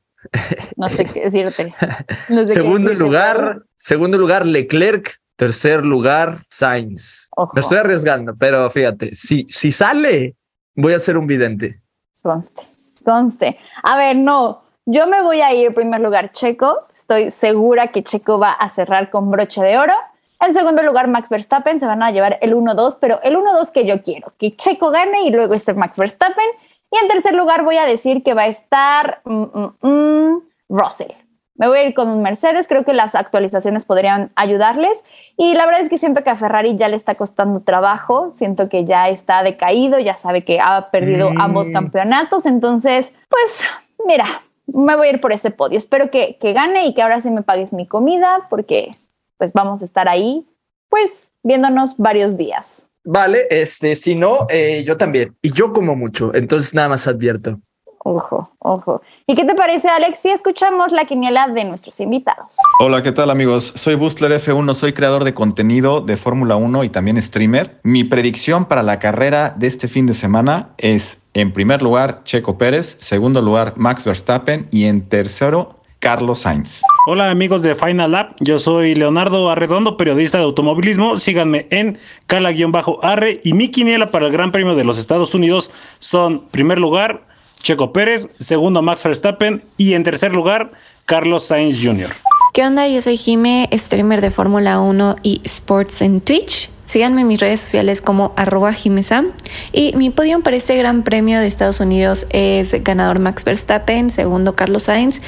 No 0.77 0.89
sé 0.91 1.05
qué 1.05 1.31
decirte. 1.31 1.73
segundo 2.49 2.93
lugar, 2.93 3.63
segundo 3.77 4.19
lugar 4.19 4.45
Leclerc, 4.45 5.21
tercer 5.37 5.85
lugar 5.85 6.41
Sainz. 6.49 7.31
Me 7.55 7.61
estoy 7.61 7.79
arriesgando, 7.79 8.35
pero 8.37 8.71
fíjate, 8.71 9.15
si, 9.15 9.47
si 9.49 9.71
sale, 9.71 10.37
voy 10.75 10.95
a 10.95 10.99
ser 10.99 11.17
un 11.17 11.27
vidente. 11.27 11.81
Conste 12.23 12.77
conste. 13.07 13.59
A 13.85 13.97
ver, 13.97 14.17
no, 14.17 14.65
yo 14.85 15.07
me 15.07 15.23
voy 15.23 15.41
a 15.41 15.55
ir 15.55 15.69
en 15.69 15.73
primer 15.73 16.01
lugar 16.01 16.33
Checo. 16.33 16.75
Estoy 16.93 17.31
segura 17.31 17.89
que 17.89 18.03
Checo 18.03 18.39
va 18.39 18.51
a 18.51 18.69
cerrar 18.69 19.11
con 19.11 19.31
broche 19.31 19.63
de 19.63 19.79
oro. 19.79 19.95
En 20.41 20.53
segundo 20.53 20.83
lugar, 20.83 21.09
Max 21.09 21.31
Verstappen. 21.31 21.81
Se 21.81 21.87
van 21.87 22.03
a 22.03 22.11
llevar 22.11 22.39
el 22.43 22.55
1-2, 22.55 22.99
pero 23.01 23.21
el 23.23 23.37
1-2 23.37 23.71
que 23.73 23.87
yo 23.87 24.03
quiero, 24.03 24.35
que 24.39 24.55
Checo 24.55 24.91
gane 24.91 25.23
y 25.23 25.31
luego 25.31 25.55
esté 25.55 25.73
Max 25.73 25.97
Verstappen. 25.97 26.45
Y 26.91 26.99
en 26.99 27.09
tercer 27.09 27.35
lugar, 27.35 27.65
voy 27.65 27.79
a 27.79 27.87
decir 27.87 28.23
que 28.23 28.35
va 28.35 28.43
a 28.43 28.49
estar 28.49 29.23
mm, 29.25 29.43
mm, 29.43 29.89
mm, 29.89 30.43
Russell. 30.69 31.13
Me 31.59 31.69
voy 31.69 31.79
a 31.79 31.85
ir 31.85 31.95
con 31.95 32.09
un 32.09 32.23
Mercedes, 32.23 32.69
creo 32.69 32.85
que 32.85 32.93
las 32.93 33.15
actualizaciones 33.15 33.85
podrían 33.85 34.31
ayudarles. 34.37 35.03
Y 35.37 35.55
la 35.55 35.67
verdad 35.67 35.81
es 35.81 35.89
que 35.89 35.99
siento 35.99 36.23
que 36.23 36.31
a 36.31 36.37
Ferrari 36.37 36.77
ya 36.77 36.89
le 36.89 36.97
está 36.97 37.15
costando 37.15 37.61
trabajo, 37.61 38.33
siento 38.37 38.69
que 38.69 38.85
ya 38.85 39.09
está 39.09 39.43
decaído, 39.43 39.99
ya 39.99 40.17
sabe 40.17 40.45
que 40.45 40.61
ha 40.61 40.91
perdido 40.91 41.31
mm. 41.31 41.41
ambos 41.41 41.71
campeonatos. 41.71 42.47
Entonces, 42.47 43.15
pues 43.29 43.63
mira, 44.07 44.27
me 44.67 44.97
voy 44.97 45.09
a 45.09 45.13
ir 45.13 45.21
por 45.21 45.33
ese 45.33 45.51
podio. 45.51 45.79
Espero 45.79 46.11
que, 46.11 46.37
que 46.41 46.53
gane 46.53 46.87
y 46.87 46.95
que 46.95 47.03
ahora 47.03 47.21
sí 47.21 47.31
me 47.31 47.43
pagues 47.43 47.73
mi 47.73 47.87
comida, 47.87 48.47
porque 48.51 48.91
pues 49.39 49.53
vamos 49.53 49.83
a 49.83 49.85
estar 49.85 50.09
ahí, 50.09 50.47
pues 50.89 51.31
viéndonos 51.43 51.97
varios 51.97 52.37
días. 52.37 52.89
Vale, 53.05 53.47
este, 53.51 53.95
si 53.95 54.17
no, 54.17 54.47
eh, 54.51 54.83
yo 54.85 54.97
también. 54.97 55.37
Y 55.41 55.53
yo 55.53 55.73
como 55.73 55.95
mucho, 55.95 56.35
entonces 56.35 56.75
nada 56.75 56.89
más 56.89 57.07
advierto. 57.07 57.61
Ojo, 58.09 58.49
ojo. 58.61 59.03
¿Y 59.27 59.35
qué 59.35 59.45
te 59.45 59.57
parece, 59.57 59.89
Alex, 59.89 60.21
si 60.21 60.29
escuchamos 60.29 60.93
la 60.93 61.07
quiniela 61.07 61.49
de 61.49 61.65
nuestros 61.65 61.99
invitados? 61.99 62.57
Hola, 62.79 63.03
¿qué 63.03 63.11
tal, 63.11 63.31
amigos? 63.31 63.73
Soy 63.75 63.97
Bustler 63.97 64.31
F1, 64.31 64.75
soy 64.75 64.93
creador 64.93 65.25
de 65.25 65.35
contenido 65.35 66.01
de 66.01 66.17
Fórmula 66.17 66.55
1 66.55 66.85
y 66.85 66.89
también 66.89 67.21
streamer. 67.21 67.81
Mi 67.83 68.05
predicción 68.05 68.67
para 68.67 68.85
la 68.85 69.01
carrera 69.01 69.55
de 69.57 69.67
este 69.67 69.89
fin 69.89 70.07
de 70.07 70.15
semana 70.15 70.69
es, 70.79 71.21
en 71.35 71.51
primer 71.51 71.83
lugar, 71.83 72.21
Checo 72.23 72.57
Pérez, 72.57 72.97
segundo 73.01 73.43
lugar, 73.43 73.73
Max 73.75 74.05
Verstappen 74.05 74.69
y 74.71 74.85
en 74.85 75.09
tercero, 75.09 75.81
Carlos 75.99 76.39
Sainz. 76.39 76.83
Hola 77.09 77.29
amigos 77.29 77.63
de 77.63 77.75
Final 77.75 78.13
Lap, 78.13 78.37
yo 78.39 78.61
soy 78.61 78.95
Leonardo 78.95 79.51
Arredondo, 79.51 79.97
periodista 79.97 80.39
de 80.39 80.45
automovilismo. 80.45 81.17
Síganme 81.17 81.67
en 81.71 81.99
cala-arre 82.29 83.41
y 83.43 83.53
mi 83.53 83.69
quiniela 83.73 84.13
para 84.13 84.27
el 84.27 84.33
Gran 84.33 84.53
Premio 84.53 84.77
de 84.77 84.85
los 84.85 84.97
Estados 84.97 85.35
Unidos 85.35 85.73
son, 85.99 86.43
primer 86.53 86.79
lugar, 86.79 87.27
Checo 87.63 87.93
Pérez, 87.93 88.29
segundo 88.39 88.83
Max 88.83 89.05
Verstappen 89.05 89.65
y 89.77 89.95
en 89.95 90.05
tercer 90.05 90.33
lugar 90.33 90.73
Carlos 91.05 91.45
Sainz 91.45 91.79
Jr. 91.83 92.11
¿Qué 92.53 92.65
onda? 92.65 92.89
Yo 92.89 93.03
soy 93.03 93.17
Jime, 93.17 93.69
streamer 93.73 94.21
de 94.21 94.31
Fórmula 94.31 94.81
1 94.81 95.17
y 95.23 95.41
Sports 95.45 96.01
en 96.01 96.21
Twitch. 96.21 96.71
Síganme 96.87 97.23
en 97.23 97.29
mis 97.29 97.41
redes 97.41 97.61
sociales 97.61 98.01
como 98.01 98.33
arroba 98.37 98.73
jimesam. 98.73 99.33
Y 99.73 99.93
mi 99.97 100.11
podium 100.11 100.43
para 100.43 100.57
este 100.57 100.77
gran 100.77 101.03
premio 101.03 101.41
de 101.41 101.47
Estados 101.47 101.81
Unidos 101.81 102.27
es 102.31 102.83
ganador 102.83 103.19
Max 103.19 103.45
Verstappen, 103.45 104.09
segundo 104.09 104.55
Carlos 104.55 104.85
Sainz 104.85 105.21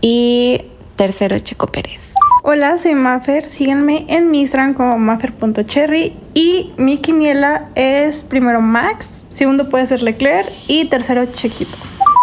y 0.00 0.66
tercero 0.96 1.38
Checo 1.38 1.66
Pérez. 1.68 2.14
Hola, 2.42 2.78
soy 2.78 2.94
Maffer. 2.94 3.44
Síganme 3.44 4.06
en 4.08 4.30
mi 4.30 4.40
Instagram 4.40 4.74
como 4.74 4.98
maffer.cherry. 4.98 6.16
Y 6.34 6.72
mi 6.76 6.98
quiniela 6.98 7.70
es 7.74 8.24
primero 8.24 8.60
Max, 8.60 9.24
segundo 9.28 9.68
puede 9.68 9.86
ser 9.86 10.02
Leclerc 10.02 10.50
y 10.68 10.88
tercero 10.88 11.26
Chequito. 11.26 11.76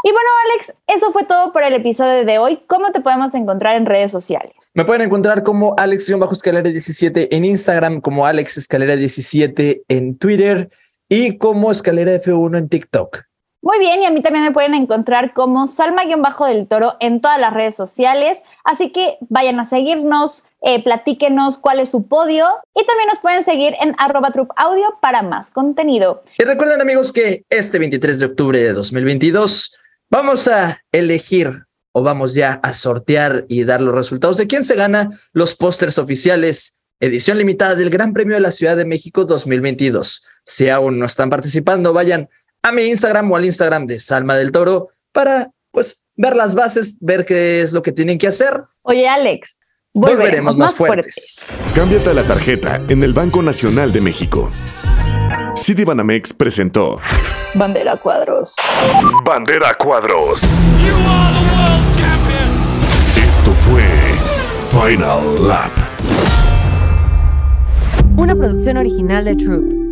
Y 0.06 0.12
bueno, 0.12 0.30
Alex, 0.46 0.74
eso 0.88 1.12
fue 1.14 1.24
todo 1.24 1.54
por 1.54 1.64
el 1.64 1.74
episodio 1.74 2.26
de 2.26 2.38
hoy. 2.38 2.62
¿Cómo 2.68 2.92
te 2.92 3.00
podemos 3.00 3.34
encontrar 3.36 3.78
en 3.78 3.86
redes 3.86 4.12
sociales? 4.12 4.72
Me 4.74 4.84
pueden 4.84 5.02
encontrar 5.04 5.44
como 5.44 5.76
Alex-Escalera17 5.78 7.30
en 7.32 7.46
Instagram, 7.46 8.02
como 8.02 8.26
Alex 8.26 8.58
Escalera 8.58 8.98
17 8.98 9.84
en 9.88 10.18
Twitter 10.18 10.70
y 11.08 11.38
como 11.38 11.72
Escalera 11.72 12.12
F1 12.22 12.58
en 12.58 12.68
TikTok. 12.68 13.24
Muy 13.64 13.80
bien, 13.80 14.02
y 14.02 14.06
a 14.06 14.12
mí 14.12 14.22
también 14.22 14.44
me 14.44 14.52
pueden 14.52 14.74
encontrar 14.74 15.34
como 15.34 15.68
Salma-del 15.68 16.68
Toro 16.68 16.98
en 17.00 17.22
todas 17.22 17.40
las 17.40 17.54
redes 17.54 17.76
sociales. 17.76 18.40
Así 18.66 18.92
que 18.92 19.16
vayan 19.30 19.58
a 19.62 19.64
seguirnos, 19.64 20.44
eh, 20.62 20.84
platíquenos 20.84 21.60
cuál 21.60 21.80
es 21.80 21.88
su 21.88 22.06
podio 22.06 22.46
y 22.76 22.86
también 22.86 23.08
nos 23.08 23.20
pueden 23.20 23.46
seguir 23.46 23.74
en 23.80 23.96
arroba 24.00 24.34
audio 24.58 24.98
para 25.02 25.22
más 25.22 25.50
contenido. 25.50 26.22
Y 26.38 26.44
recuerden 26.44 26.82
amigos 26.82 27.14
que 27.14 27.46
este 27.50 27.80
23 27.80 28.20
de 28.20 28.26
octubre 28.26 28.60
de 28.62 28.74
2022 28.74 29.80
vamos 30.10 30.50
a 30.50 30.82
elegir 30.92 31.64
o 31.94 32.04
vamos 32.04 32.36
ya 32.36 32.60
a 32.64 32.74
sortear 32.74 33.46
y 33.48 33.64
dar 33.64 33.80
los 33.80 33.96
resultados 33.96 34.36
de 34.36 34.48
quién 34.48 34.66
se 34.66 34.76
gana 34.76 35.22
los 35.32 35.56
pósters 35.56 35.98
oficiales 35.98 36.76
edición 37.00 37.38
limitada 37.38 37.76
del 37.76 37.90
Gran 37.90 38.14
Premio 38.14 38.36
de 38.36 38.42
la 38.42 38.52
Ciudad 38.52 38.78
de 38.78 38.86
México 38.86 39.26
2022. 39.26 40.24
Si 40.46 40.70
aún 40.70 41.00
no 41.00 41.06
están 41.06 41.30
participando, 41.30 41.92
vayan 41.92 42.30
a 42.64 42.72
mi 42.72 42.84
Instagram 42.84 43.30
o 43.30 43.36
al 43.36 43.46
Instagram 43.46 43.86
de 43.86 44.00
Salma 44.00 44.36
del 44.36 44.52
Toro 44.52 44.90
para 45.12 45.52
pues 45.72 46.02
ver 46.16 46.36
las 46.36 46.56
bases, 46.56 46.96
ver 47.02 47.26
qué 47.26 47.62
es 47.62 47.74
lo 47.74 47.82
que 47.82 47.92
tienen 47.92 48.18
que 48.18 48.28
hacer. 48.28 48.64
Oye, 48.84 49.08
Alex, 49.08 49.60
volveremos, 49.94 50.58
más, 50.58 50.74
fuertes. 50.74 51.36
Cámbiate 51.76 52.10
a 52.10 52.14
la 52.14 52.26
tarjeta 52.26 52.82
en 52.88 53.04
el 53.04 53.14
Banco 53.14 53.42
Nacional 53.42 53.92
de 53.92 54.02
México. 54.02 54.52
Citibanamex 55.58 56.34
presentó 56.34 57.00
Bandera 57.54 57.98
Cuadros. 57.98 58.56
Bandera 59.26 59.74
Cuadros. 59.76 60.42
Esto 63.28 63.52
fue 63.52 63.84
Final 64.70 65.48
Lap. 65.48 65.72
Una 68.16 68.36
producción 68.36 68.78
original 68.78 69.26
de 69.26 69.36
Troop. 69.36 69.83